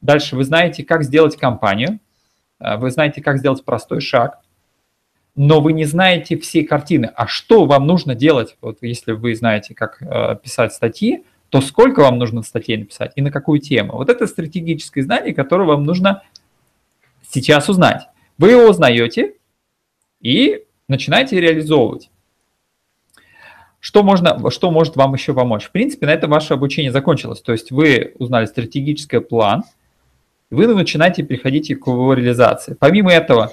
[0.00, 1.98] Дальше вы знаете, как сделать кампанию,
[2.60, 4.40] э, вы знаете, как сделать простой шаг,
[5.34, 7.12] но вы не знаете всей картины.
[7.14, 8.56] А что вам нужно делать?
[8.60, 13.22] Вот если вы знаете, как э, писать статьи, то сколько вам нужно статей написать и
[13.22, 13.94] на какую тему?
[13.94, 16.22] Вот это стратегическое знание, которое вам нужно
[17.30, 18.08] сейчас узнать.
[18.36, 19.34] Вы его узнаете
[20.20, 22.10] и начинаете реализовывать.
[23.80, 25.64] Что, можно, что может вам еще помочь?
[25.64, 27.40] В принципе, на этом ваше обучение закончилось.
[27.40, 29.64] То есть вы узнали стратегический план–
[30.50, 32.74] вы начинаете переходить к его реализации.
[32.78, 33.52] Помимо этого,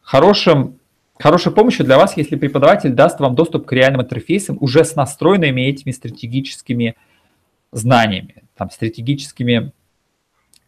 [0.00, 0.78] хорошим,
[1.18, 5.60] хорошей помощью для вас, если преподаватель даст вам доступ к реальным интерфейсам уже с настроенными
[5.62, 6.96] этими стратегическими
[7.72, 9.72] знаниями, там, стратегическими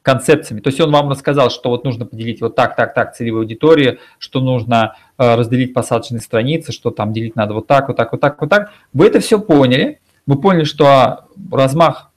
[0.03, 0.61] концепциями.
[0.61, 3.98] То есть он вам рассказал, что вот нужно поделить вот так, так, так целевой аудитории,
[4.18, 8.20] что нужно э, разделить посадочные страницы, что там делить надо вот так, вот так, вот
[8.20, 8.72] так, вот так.
[8.92, 12.11] Вы это все поняли, вы поняли, что размах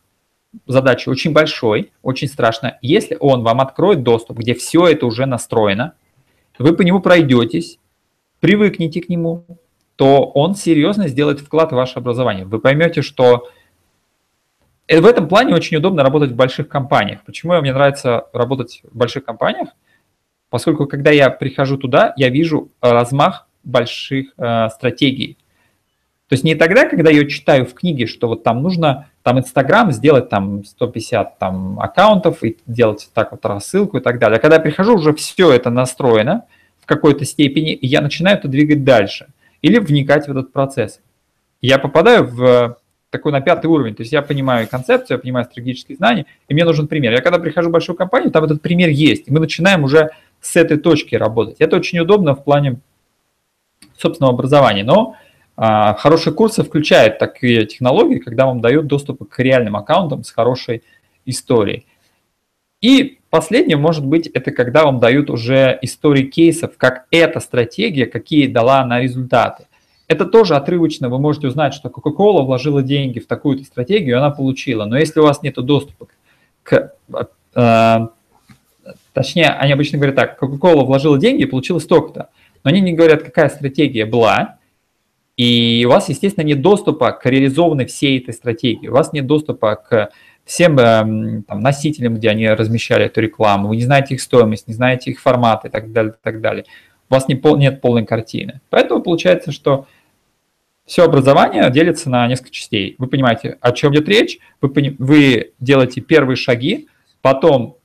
[0.67, 2.77] задача очень большой, очень страшно.
[2.81, 5.93] Если он вам откроет доступ, где все это уже настроено,
[6.57, 7.79] вы по нему пройдетесь,
[8.39, 9.45] привыкнете к нему,
[9.95, 12.45] то он серьезно сделает вклад в ваше образование.
[12.45, 13.49] Вы поймете, что
[14.88, 17.23] э, в этом плане очень удобно работать в больших компаниях.
[17.25, 19.69] Почему мне нравится работать в больших компаниях?
[20.49, 25.38] Поскольку когда я прихожу туда, я вижу размах больших э, стратегий.
[26.27, 29.91] То есть не тогда, когда я читаю в книге, что вот там нужно там Инстаграм
[29.91, 34.38] сделать там 150 там аккаунтов и делать так вот рассылку и так далее.
[34.38, 36.45] А когда я прихожу, уже все это настроено
[36.79, 39.27] в какой-то степени, и я начинаю это двигать дальше
[39.61, 40.99] или вникать в этот процесс.
[41.61, 42.77] Я попадаю в
[43.18, 46.66] такой на пятый уровень, то есть я понимаю концепцию, я понимаю стратегические знания, и мне
[46.66, 47.13] нужен пример.
[47.13, 50.11] Я когда прихожу в большую компанию, там этот пример есть, и мы начинаем уже
[50.41, 51.57] с этой точки работать.
[51.59, 52.80] Это очень удобно в плане
[53.97, 55.16] собственного образования, но
[55.57, 60.84] а, хорошие курсы включают такие технологии, когда вам дают доступ к реальным аккаунтам с хорошей
[61.26, 61.86] историей.
[62.82, 68.47] И последнее, может быть, это когда вам дают уже истории кейсов, как эта стратегия, какие
[68.47, 69.68] дала она результаты.
[70.07, 74.85] Это тоже отрывочно, вы можете узнать, что Coca-Cola вложила деньги в такую-то стратегию, она получила.
[74.85, 76.07] Но если у вас нет доступа
[76.61, 76.93] к...
[77.55, 78.07] Э,
[79.13, 82.29] точнее, они обычно говорят так, Coca-Cola вложила деньги и получила столько-то.
[82.63, 84.57] Но они не говорят, какая стратегия была,
[85.37, 88.87] и у вас, естественно, нет доступа к реализованной всей этой стратегии.
[88.87, 90.09] У вас нет доступа к
[90.45, 93.69] всем эм, там, носителям, где они размещали эту рекламу.
[93.69, 96.65] Вы не знаете их стоимость, не знаете их формат и так далее, и так далее.
[97.09, 98.61] У вас не пол, нет полной картины.
[98.69, 99.87] Поэтому получается, что
[100.85, 102.95] все образование делится на несколько частей.
[102.97, 106.87] Вы понимаете, о чем идет речь, вы, вы делаете первые шаги,
[107.21, 107.77] потом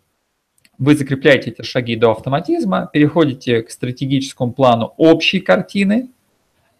[0.78, 6.10] вы закрепляете эти шаги до автоматизма, переходите к стратегическому плану общей картины,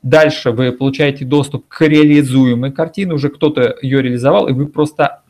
[0.02, 5.22] Дальше вы получаете доступ к реализуемой картине, уже кто-то ее реализовал, и вы просто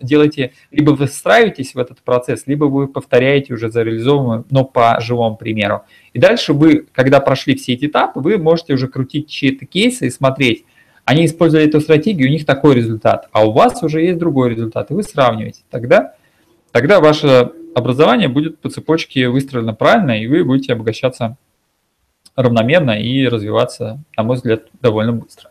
[0.00, 5.00] делаете, либо вы встраиваетесь в этот процесс, либо вы повторяете уже за реализованным, но по
[5.00, 5.82] живому примеру.
[6.12, 10.10] И дальше вы, когда прошли все эти этапы, вы можете уже крутить чьи-то кейсы и
[10.10, 10.64] смотреть,
[11.04, 14.90] они использовали эту стратегию, у них такой результат, а у вас уже есть другой результат,
[14.90, 15.60] и вы сравниваете.
[15.70, 16.14] Тогда,
[16.72, 21.36] тогда ваше образование будет по цепочке выстроено правильно, и вы будете обогащаться
[22.36, 25.50] равномерно и развиваться, на мой взгляд, довольно быстро.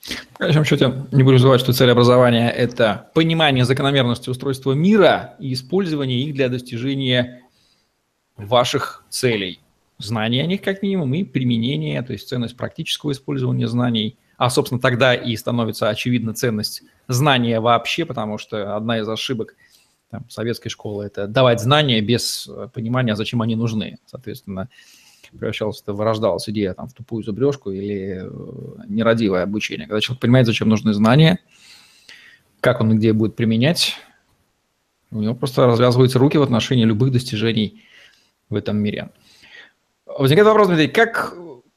[0.00, 5.52] В конечном счете, не буду забывать, что цель образования– это понимание закономерности устройства мира и
[5.52, 7.42] использование их для достижения
[8.36, 9.60] ваших целей.
[9.98, 14.16] Знание о них, как минимум, и применение, то есть ценность практического использования знаний.
[14.38, 19.54] А, собственно, тогда и становится очевидна ценность знания вообще, потому что одна из ошибок
[20.10, 23.98] там, советской школы– это давать знания без понимания, зачем они нужны.
[24.06, 24.70] Соответственно,
[25.38, 28.30] превращалась, это вырождалась идея там, в тупую зубрежку или э,
[28.88, 29.86] нерадивое обучение.
[29.86, 31.38] Когда человек понимает, зачем нужны знания,
[32.60, 33.96] как он где будет применять,
[35.10, 37.82] у него просто развязываются руки в отношении любых достижений
[38.48, 39.10] в этом мире.
[40.06, 41.34] Возникает вопрос, Дмитрий, как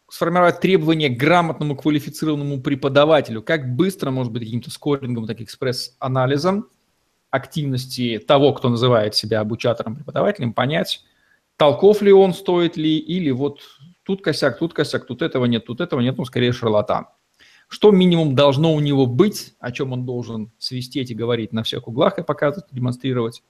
[0.10, 3.42] сформировать требования к грамотному, квалифицированному преподавателю?
[3.42, 6.68] Как быстро, может быть, каким-то скорингом, так экспресс-анализом
[7.32, 11.04] активности того, кто называет себя обучатором, преподавателем, понять,
[11.58, 13.62] толков ли он, стоит ли, или вот
[14.04, 17.08] тут косяк, тут косяк, тут этого нет, тут этого нет, ну, скорее шарлатан.
[17.68, 21.88] Что минимум должно у него быть, о чем он должен свистеть и говорить на всех
[21.88, 23.44] углах и показывать, демонстрировать,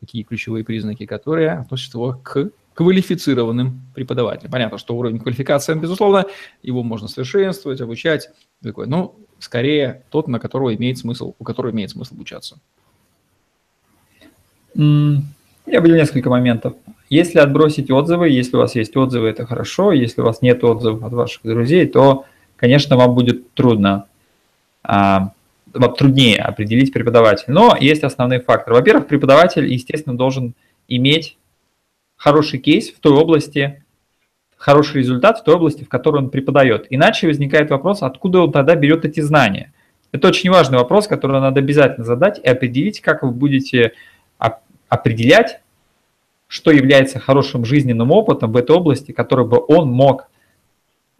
[0.00, 4.50] какие ключевые признаки, которые относятся его к квалифицированным преподавателям.
[4.50, 6.24] Понятно, что уровень квалификации, безусловно,
[6.62, 8.30] его можно совершенствовать, обучать,
[8.62, 12.58] такой, но скорее тот, на которого имеет смысл, у которого имеет смысл обучаться.
[15.66, 16.74] Я выделил несколько моментов.
[17.08, 19.92] Если отбросить отзывы, если у вас есть отзывы, это хорошо.
[19.92, 22.24] Если у вас нет отзывов от ваших друзей, то,
[22.56, 24.06] конечно, вам будет трудно,
[24.82, 25.32] а,
[25.72, 27.54] вам труднее определить преподавателя.
[27.54, 28.76] Но есть основные факторы.
[28.76, 30.54] Во-первых, преподаватель, естественно, должен
[30.88, 31.38] иметь
[32.16, 33.84] хороший кейс в той области,
[34.56, 36.86] хороший результат в той области, в которой он преподает.
[36.90, 39.72] Иначе возникает вопрос, откуда он тогда берет эти знания.
[40.12, 43.92] Это очень важный вопрос, который надо обязательно задать и определить, как вы будете
[44.92, 45.60] определять,
[46.48, 50.28] что является хорошим жизненным опытом в этой области, который бы он мог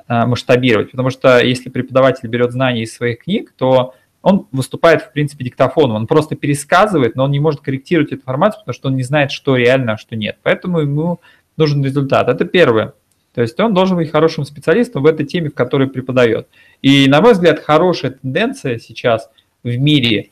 [0.06, 0.90] э, масштабировать.
[0.90, 5.96] Потому что если преподаватель берет знания из своих книг, то он выступает, в принципе, диктофоном.
[5.96, 9.30] Он просто пересказывает, но он не может корректировать эту информацию, потому что он не знает,
[9.30, 10.36] что реально, а что нет.
[10.42, 11.20] Поэтому ему
[11.56, 12.28] нужен результат.
[12.28, 12.92] Это первое.
[13.34, 16.46] То есть он должен быть хорошим специалистом в этой теме, в которой преподает.
[16.82, 19.30] И, на мой взгляд, хорошая тенденция сейчас
[19.62, 20.28] в мире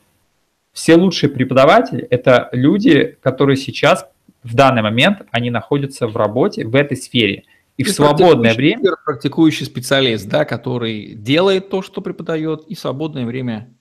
[0.71, 4.05] все лучшие преподаватели– это люди, которые сейчас,
[4.43, 7.43] в данный момент, они находятся в работе в этой сфере.
[7.77, 8.95] И, и в свободное время...
[9.05, 13.73] Практикующий специалист, да, который делает то, что преподает, и в свободное время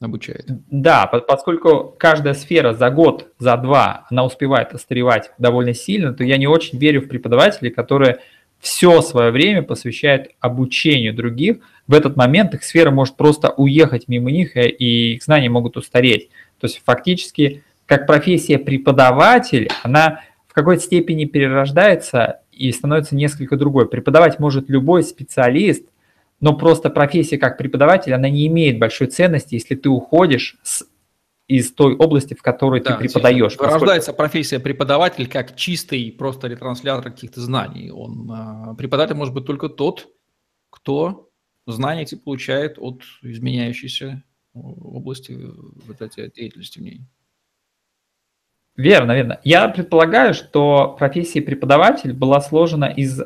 [0.00, 0.46] обучает.
[0.70, 6.38] Да, поскольку каждая сфера за год, за два, она успевает остаревать довольно сильно, то я
[6.38, 8.20] не очень верю в преподавателей, которые
[8.60, 14.30] все свое время посвящают обучению других, в этот момент их сфера может просто уехать мимо
[14.30, 16.28] них, э, и их знания могут устареть.
[16.60, 23.88] То есть фактически, как профессия преподаватель, она в какой-то степени перерождается и становится несколько другой.
[23.88, 25.84] Преподавать может любой специалист,
[26.40, 30.84] но просто профессия как преподаватель, она не имеет большой ценности, если ты уходишь с
[31.50, 33.56] из той области, в которой да, ты преподаешь.
[33.58, 37.90] Рождается профессия преподаватель как чистый просто ретранслятор каких-то знаний.
[37.90, 40.06] Он, а, преподаватель может быть только тот,
[40.70, 41.28] кто
[41.66, 44.22] знания эти получает от изменяющейся
[44.54, 45.36] области
[45.86, 47.00] вот этой деятельности в ней.
[48.76, 49.40] Верно, верно.
[49.42, 53.20] Я предполагаю, что профессия преподаватель была сложена из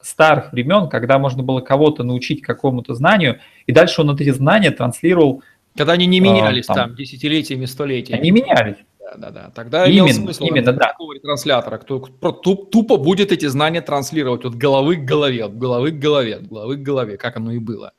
[0.00, 5.42] старых времен, когда можно было кого-то научить какому-то знанию, и дальше он эти знания транслировал
[5.76, 8.20] когда они не а, менялись там, там десятилетиями, столетиями.
[8.20, 8.76] Они менялись.
[9.00, 9.52] Да, да, да.
[9.54, 10.88] Тогда именно, имел смысл именно, да.
[10.88, 15.90] такого ретранслятора, кто туп, тупо будет эти знания транслировать от головы к голове, от головы
[15.90, 17.92] к голове, от головы к голове, как оно и было.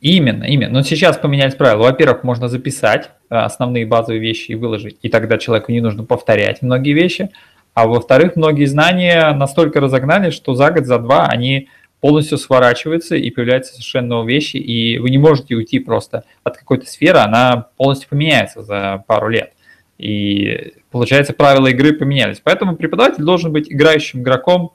[0.00, 0.72] Именно, именно.
[0.72, 1.84] Но сейчас поменялись правила.
[1.84, 6.60] Во-первых, можно записать э, основные базовые вещи и выложить, и тогда человеку не нужно повторять
[6.62, 7.30] многие вещи.
[7.72, 11.68] А во-вторых, многие знания настолько разогнали, что за год, за два они
[12.00, 16.86] полностью сворачивается и появляются совершенно новые вещи, и вы не можете уйти просто от какой-то
[16.86, 19.52] сферы, она полностью поменяется за пару лет.
[19.98, 22.40] И получается, правила игры поменялись.
[22.42, 24.72] Поэтому преподаватель должен быть играющим игроком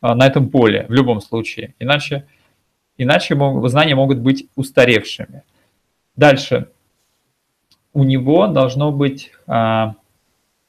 [0.00, 1.74] а, на этом поле в любом случае.
[1.78, 2.26] Иначе,
[2.98, 3.36] иначе
[3.68, 5.42] знания могут быть устаревшими.
[6.16, 6.68] Дальше.
[7.94, 9.32] У него должно быть...
[9.46, 9.94] А,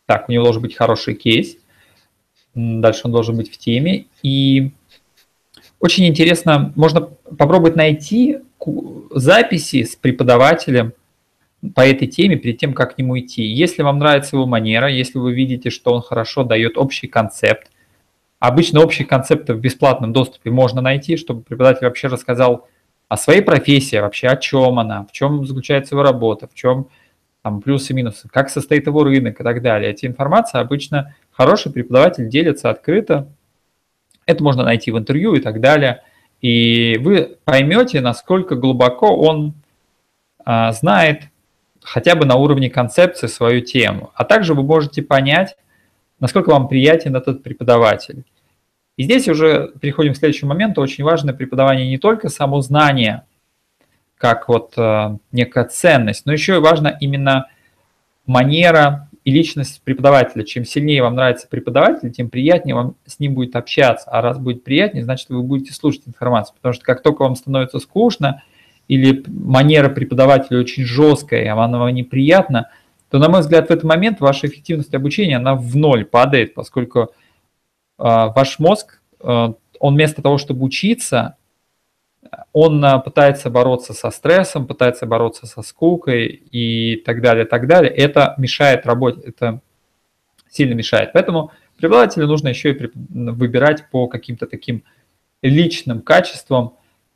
[0.05, 1.57] так, у него должен быть хороший кейс.
[2.55, 4.05] Дальше он должен быть в теме.
[4.21, 4.71] И
[5.84, 8.38] очень интересно, можно попробовать найти
[9.11, 10.93] записи с преподавателем
[11.75, 13.43] по этой теме перед тем, как к нему идти.
[13.43, 17.69] Если вам нравится его манера, если вы видите, что он хорошо дает общий концепт,
[18.39, 22.69] обычно общий концепт в бесплатном доступе можно найти, чтобы преподаватель вообще рассказал
[23.09, 26.88] о своей профессии, вообще о чем она, в чем заключается его работа, в чем
[27.41, 29.91] там плюсы и минусы, как состоит его рынок и так далее.
[29.91, 33.27] Эти информация обычно хороший преподаватель делится открыто.
[34.26, 36.03] Это можно найти в интервью и так далее.
[36.41, 39.53] И вы поймете, насколько глубоко он
[40.45, 41.24] а, знает
[41.82, 44.11] хотя бы на уровне концепции свою тему.
[44.15, 45.55] А также вы можете понять,
[46.19, 48.24] насколько вам приятен этот преподаватель.
[48.97, 50.82] И здесь уже переходим к следующему моменту.
[50.82, 53.24] Очень важно преподавание не только само знание,
[54.17, 57.47] как вот э, некая ценность, но еще и важно именно
[58.26, 60.43] манера и личность преподавателя.
[60.43, 64.09] Чем сильнее вам нравится преподаватель, тем приятнее вам с ним будет общаться.
[64.09, 66.55] А раз будет приятнее, значит, вы будете слушать информацию.
[66.55, 68.43] Потому что как только вам становится скучно,
[68.88, 72.69] или манера преподавателя очень жесткая, и она вам неприятна,
[73.09, 76.99] то, на мой взгляд, в этот момент ваша эффективность обучения, она в ноль падает, поскольку
[76.99, 77.07] э,
[77.97, 81.38] ваш мозг, э, он вместо того, чтобы учиться,
[82.51, 87.91] он э, пытается бороться со стрессом, пытается бороться со скукой и так далее, так далее.
[87.91, 89.61] Это мешает работе, это
[90.49, 91.11] сильно мешает.
[91.13, 94.84] Поэтому преподавателю нужно еще и выбирать по каким-то таким
[95.41, 96.75] личным качествам,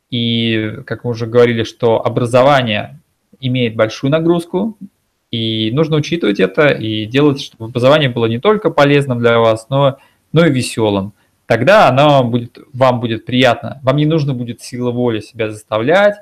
[0.10, 3.00] и, как мы уже говорили, что образование
[3.40, 4.78] имеет большую нагрузку,
[5.32, 9.98] и нужно учитывать это и делать, чтобы образование было не только полезным для вас, но,
[10.32, 11.14] но и веселым.
[11.48, 13.80] Тогда оно будет, вам будет приятно.
[13.82, 16.16] Вам не нужно будет сила воли себя заставлять,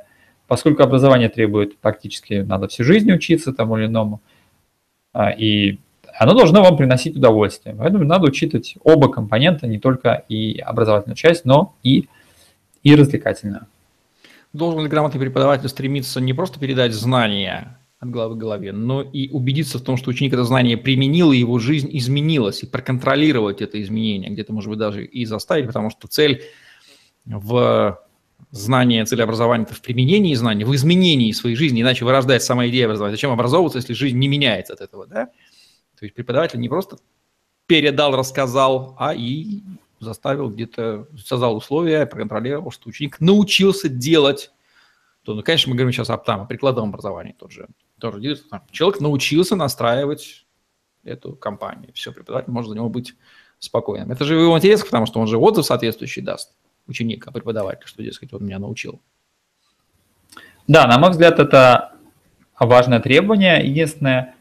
[0.48, 4.22] поскольку образование требует практически, надо всю жизнь учиться тому или иному.
[5.14, 5.80] А, и
[6.14, 7.76] оно должно вам приносить удовольствие.
[7.76, 12.08] Поэтому надо учитывать оба компонента, не только и образовательную часть, но и,
[12.84, 13.66] и развлекательную.
[14.54, 19.30] Должен ли грамотный преподаватель стремиться не просто передать знания от головы к голове, но и
[19.30, 23.82] убедиться в том, что ученик это знание применил, и его жизнь изменилась, и проконтролировать это
[23.82, 26.44] изменение, где-то, может быть, даже и заставить, потому что цель
[27.26, 28.00] в
[28.52, 32.86] знании, цель образования– это в применении знаний, в изменении своей жизни, иначе вырождает сама идея
[32.86, 33.16] образования.
[33.16, 35.26] Зачем образовываться, если жизнь не меняется от этого, да?
[35.98, 36.98] То есть преподаватель не просто
[37.66, 39.64] передал, рассказал, а и
[40.00, 44.52] заставил где-то, создал условия, проконтролировал, что ученик научился делать
[45.26, 47.68] то, ну, конечно, мы говорим сейчас об, там, о прикладном образовании, тот же,
[48.10, 50.46] тоже делится, там, человек научился настраивать
[51.04, 53.16] эту компанию, все, преподаватель может за него быть
[53.60, 54.12] спокойным.
[54.12, 56.54] Это же в его интересах, потому что он же отзыв соответствующий даст
[56.88, 59.02] ученик, а преподаватель, что, дескать, он меня научил.
[60.68, 61.96] Да, на мой взгляд, это
[62.60, 63.66] важное требование.
[63.66, 64.36] Единственное,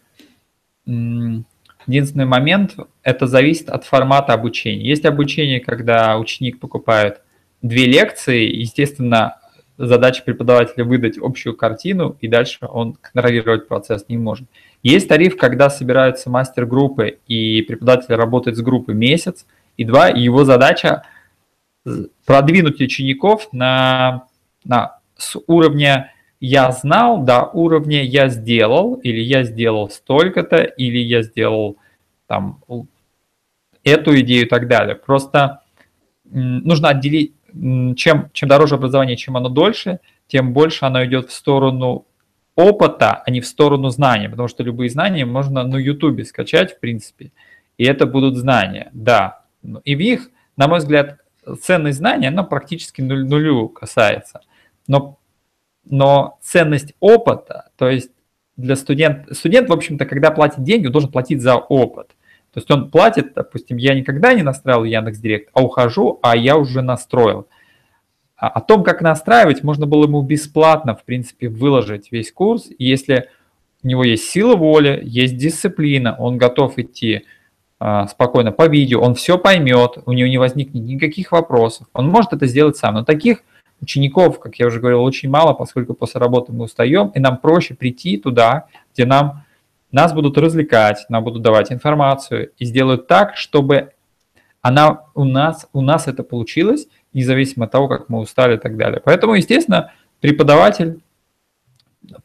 [1.86, 4.88] Единственный момент, это зависит от формата обучения.
[4.88, 7.20] Есть обучение, когда ученик покупает
[7.60, 9.38] две лекции, естественно,
[9.76, 14.48] задача преподавателя выдать общую картину, и дальше он контролировать процесс не может.
[14.82, 19.46] Есть тариф, когда собираются мастер-группы, и преподаватель работает с группой месяц
[19.76, 21.02] и два, его задача
[22.24, 24.26] продвинуть учеников на,
[24.64, 31.22] на с уровня я знал до уровня я сделал, или я сделал столько-то, или я
[31.22, 31.76] сделал
[32.26, 32.60] там
[33.82, 34.94] эту идею и так далее.
[34.94, 35.62] Просто
[36.24, 37.32] нужно отделить,
[37.96, 42.06] чем, чем дороже образование, чем оно дольше, тем больше оно идет в сторону
[42.56, 46.80] опыта, а не в сторону знания, потому что любые знания можно на YouTube скачать, в
[46.80, 47.32] принципе,
[47.78, 49.42] и это будут знания, да.
[49.84, 51.18] И в них, на мой взгляд,
[51.62, 54.40] ценность знания, она практически нулю касается.
[54.86, 55.18] Но
[55.84, 58.10] но ценность опыта, то есть
[58.56, 62.10] для студента, студент, в общем-то, когда платит деньги, он должен платить за опыт.
[62.54, 66.56] То есть он платит, допустим, я никогда не настраивал Яндекс Директ, а ухожу, а я
[66.56, 67.48] уже настроил.
[68.36, 72.68] А о том, как настраивать, можно было ему бесплатно, в принципе, выложить весь курс.
[72.78, 73.28] Если
[73.82, 77.24] у него есть сила воли, есть дисциплина, он готов идти
[77.78, 82.32] а, спокойно по видео, он все поймет, у него не возникнет никаких вопросов, он может
[82.32, 82.94] это сделать сам.
[82.94, 83.42] Но таких
[83.84, 87.74] Учеников, как я уже говорил, очень мало, поскольку после работы мы устаем, и нам проще
[87.74, 89.43] прийти туда, где нам,
[89.94, 93.92] нас будут развлекать, нам будут давать информацию, и сделают так, чтобы
[94.60, 98.76] она у нас, у нас это получилось, независимо от того, как мы устали и так
[98.76, 99.00] далее.
[99.04, 101.00] Поэтому, естественно, преподаватель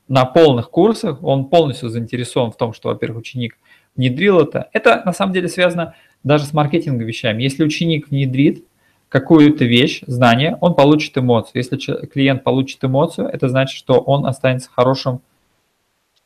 [0.08, 3.56] на полных курсах, он полностью заинтересован в том, что, во-первых, ученик
[3.96, 4.70] внедрил это.
[4.74, 5.94] Это на самом деле связано
[6.24, 7.44] даже с маркетинговыми вещами.
[7.44, 8.66] Если ученик внедрит
[9.10, 11.52] какую-то вещь, знание, он получит эмоцию.
[11.56, 15.22] Если клиент получит эмоцию, это значит, что он останется хорошим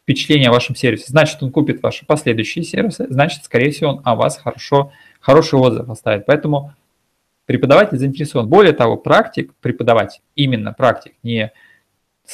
[0.04, 1.06] впечатлением о вашем сервисе.
[1.08, 5.90] Значит, он купит ваши последующие сервисы, значит, скорее всего, он о вас хорошо, хороший отзыв
[5.90, 6.26] оставит.
[6.26, 6.74] Поэтому
[7.46, 8.48] преподаватель заинтересован.
[8.48, 11.52] Более того, практик, преподавать именно практик, не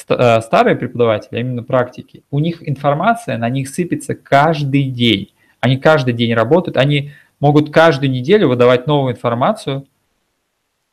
[0.07, 5.34] э, старые преподаватели, а именно практики, у них информация на них сыпется каждый день.
[5.59, 9.88] Они каждый день работают, они могут каждую неделю выдавать новую информацию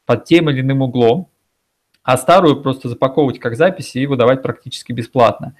[0.04, 1.28] под тем или иным углом,
[2.02, 5.56] а старую просто запаковывать как записи и выдавать практически бесплатно.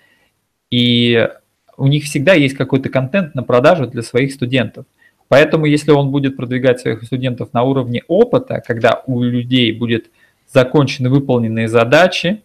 [0.71, 1.29] И
[1.77, 4.87] у них всегда есть какой-то контент на продажу для своих студентов.
[5.29, 10.11] Поэтому если он будет продвигать своих студентов на уровне опыта, когда у людей будет
[10.53, 12.43] закончены выполненные задачи,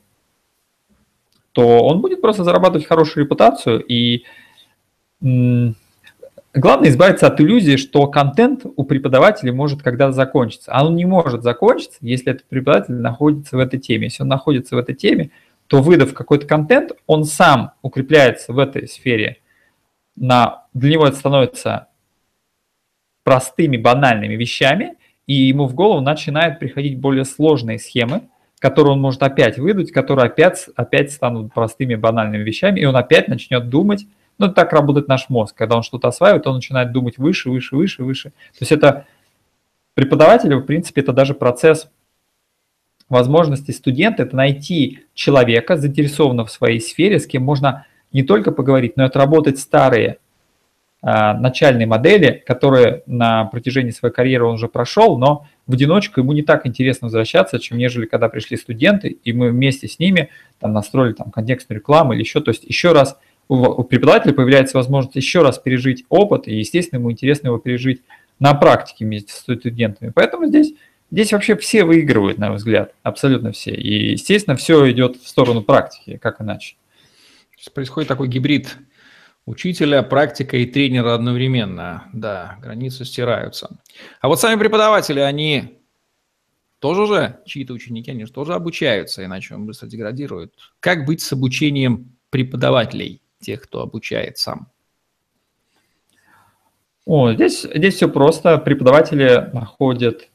[1.52, 3.84] то он будет просто зарабатывать хорошую репутацию.
[3.84, 4.24] И
[5.22, 10.72] главное избавиться от иллюзии, что контент у преподавателя может когда-то закончиться.
[10.72, 14.06] А он не может закончиться, если этот преподаватель находится в этой теме.
[14.06, 15.30] Если он находится в этой теме,
[15.72, 19.38] то выдав какой-то контент, он сам укрепляется в этой сфере.
[20.18, 21.88] На, для него это становится
[23.24, 24.98] простыми, банальными вещами,
[25.28, 28.24] и ему в голову начинают приходить более сложные схемы,
[28.60, 33.30] которые он может опять выдать, которые опять, опять станут простыми, банальными вещами, и он опять
[33.30, 34.06] начнет думать,
[34.40, 38.04] ну, так работает наш мозг, когда он что-то осваивает, он начинает думать выше, выше, выше,
[38.04, 38.32] выше.
[38.32, 39.06] То есть это
[39.94, 41.90] преподавателя, в принципе, это даже процесс
[43.12, 48.98] возможности студента, это найти человека, заинтересованного в своей сфере, с кем можно не только поговорить,
[48.98, 50.18] но и отработать старые
[51.04, 56.34] а, начальные модели, которые на протяжении своей карьеры он уже прошел, но в одиночку ему
[56.34, 60.74] не так интересно возвращаться, чем нежели когда пришли студенты, и мы вместе с ними там
[60.74, 65.42] настроили там контекстную рекламу или еще, то есть еще раз у, преподавателя появляется возможность еще
[65.42, 68.02] раз пережить опыт, и, естественно, ему интересно его пережить
[68.40, 70.12] на практике вместе с студентами.
[70.14, 70.74] Поэтому здесь,
[71.12, 73.72] здесь вообще все выигрывают, на мой взгляд, абсолютно все.
[73.72, 76.76] И, естественно, все идет в сторону практики, как иначе.
[77.74, 78.78] Происходит такой гибрид
[79.46, 82.10] учителя, практика и тренера одновременно.
[82.14, 83.78] Да, границы стираются.
[84.20, 85.80] А вот сами преподаватели, они
[86.80, 90.56] тоже же, чьи-то ученики, они же тоже обучаются, иначе он быстро деградирует.
[90.80, 94.72] Как быть с обучением преподавателей, тех, кто обучает сам?
[97.06, 98.58] О, здесь, здесь все просто.
[98.58, 100.30] Преподаватели находят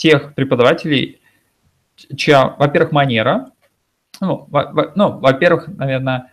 [0.00, 1.20] тех преподавателей,
[2.16, 3.52] чья, во-первых, манера,
[4.18, 6.32] ну, во, ну, во-первых, наверное,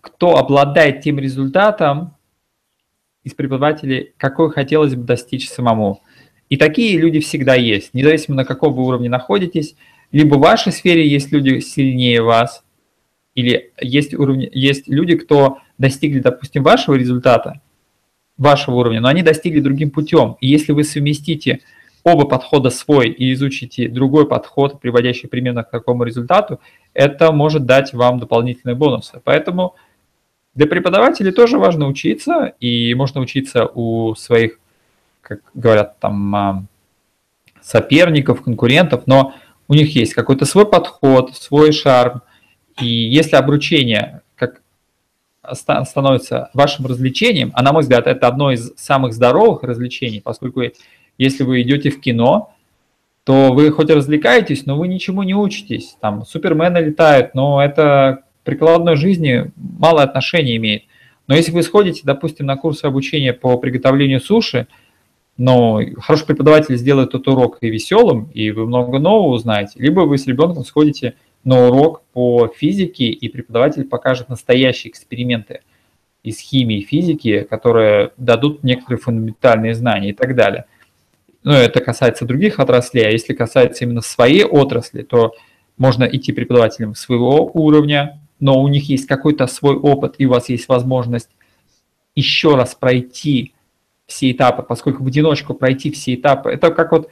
[0.00, 2.16] кто обладает тем результатом
[3.22, 6.00] из преподавателей, какой хотелось бы достичь самому.
[6.48, 9.76] И такие люди всегда есть, независимо на каком вы уровне находитесь.
[10.10, 12.64] Либо в вашей сфере есть люди сильнее вас,
[13.34, 17.60] или есть, уровни, есть люди, кто достигли, допустим, вашего результата,
[18.38, 20.38] вашего уровня, но они достигли другим путем.
[20.40, 21.60] И если вы совместите
[22.04, 26.60] оба подхода свой и изучите другой подход, приводящий примерно к такому результату,
[26.94, 29.20] это может дать вам дополнительные бонусы.
[29.24, 29.76] Поэтому
[30.54, 34.58] для преподавателей тоже важно учиться, и можно учиться у своих,
[35.22, 36.64] как говорят, там а,
[37.62, 39.34] соперников, конкурентов, но
[39.68, 42.22] у них есть какой-то свой подход, свой шарм.
[42.80, 44.60] И если обручение как
[45.52, 50.62] становится вашим развлечением, а на мой взгляд это одно из самых здоровых развлечений, поскольку
[51.22, 52.52] если вы идете в кино,
[53.24, 55.96] то вы хоть развлекаетесь, но вы ничему не учитесь.
[56.00, 60.84] Там супермены летают, но это прикладной жизни мало отношения имеет.
[61.28, 64.66] Но если вы сходите, допустим, на курсы обучения по приготовлению суши,
[65.36, 70.18] но хороший преподаватель сделает этот урок и веселым, и вы много нового узнаете, либо вы
[70.18, 71.14] с ребенком сходите
[71.44, 75.60] на урок по физике, и преподаватель покажет настоящие эксперименты
[76.24, 80.66] из химии и физики, которые дадут некоторые фундаментальные знания и так далее
[81.44, 85.34] ну, это касается других отраслей, а если касается именно своей отрасли, то
[85.76, 90.48] можно идти преподавателем своего уровня, но у них есть какой-то свой опыт, и у вас
[90.48, 91.30] есть возможность
[92.14, 93.54] еще раз пройти
[94.06, 97.08] все этапы, поскольку в одиночку пройти все этапы, это как вот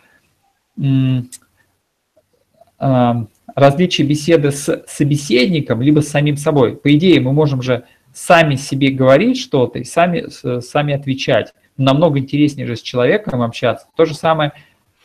[2.78, 6.76] а, различие беседы с собеседником, либо с самим собой.
[6.76, 10.26] По идее, мы можем же сами себе говорить что-то и сами,
[10.60, 13.86] сами отвечать намного интереснее же с человеком общаться.
[13.96, 14.52] То же самое,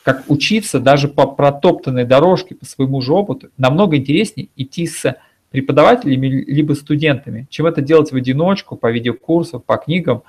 [0.03, 5.15] как учиться даже по протоптанной дорожке, по своему же опыту, намного интереснее идти с
[5.51, 10.23] преподавателями либо студентами, чем это делать в одиночку, по видеокурсам, по книгам.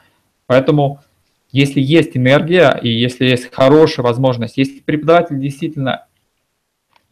[0.46, 1.00] Поэтому
[1.50, 6.06] если есть энергия и если есть хорошая возможность, если преподаватель действительно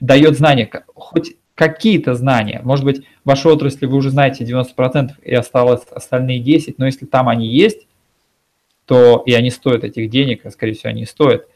[0.01, 5.35] дает знания, хоть какие-то знания, может быть, в вашей отрасли вы уже знаете 90% и
[5.35, 7.87] осталось остальные 10%, но если там они есть,
[8.87, 11.49] то и они стоят этих денег, а скорее всего они стоят,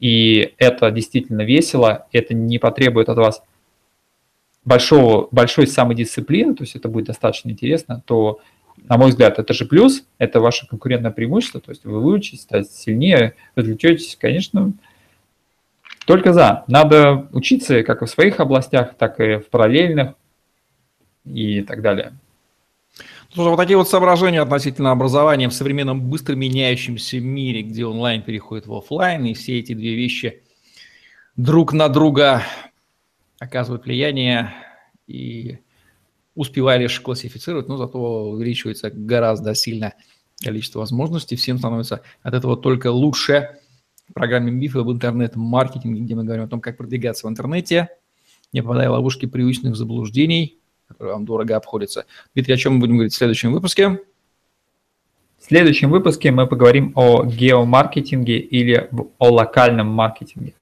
[0.00, 3.42] и это действительно весело, это не потребует от вас
[4.64, 8.40] большого, большой самодисциплины, то есть это будет достаточно интересно, то,
[8.88, 12.70] на мой взгляд, это же плюс, это ваше конкурентное преимущество, то есть вы выучитесь, станете
[12.70, 14.72] сильнее, развлечетесь, конечно,
[16.06, 16.64] Только за.
[16.68, 20.14] Надо учиться как в своих областях, так и в параллельных
[21.26, 22.14] и так далее.
[23.38, 28.66] Слушай, вот такие вот соображения относительно образования в современном быстро меняющемся мире, где онлайн переходит
[28.66, 30.42] в офлайн, и все эти две вещи
[31.36, 32.42] друг на друга
[33.38, 34.52] оказывают влияние
[35.06, 35.58] и
[36.34, 39.94] успевая лишь классифицировать, но зато увеличивается гораздо сильно
[40.42, 43.60] количество возможностей, всем становится от этого только лучше.
[44.08, 47.88] В программе «Мифы об интернет-маркетинге», где мы говорим о том, как продвигаться в интернете,
[48.52, 50.57] не попадая в ловушки привычных заблуждений,
[50.88, 52.06] которые вам дорого обходятся.
[52.34, 54.00] Дмитрий, о чем мы будем говорить в следующем выпуске?
[55.38, 60.54] В следующем выпуске мы поговорим о геомаркетинге или о локальном маркетинге.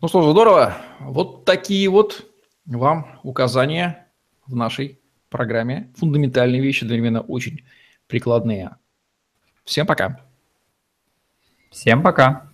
[0.00, 0.76] Ну что ж, здорово.
[1.00, 2.26] Вот такие вот
[2.64, 4.06] вам указания
[4.46, 5.92] в нашей программе.
[5.96, 7.64] Фундаментальные вещи, одновременно очень
[8.06, 8.76] прикладные.
[9.64, 10.20] Всем пока.
[11.70, 12.45] Всем пока.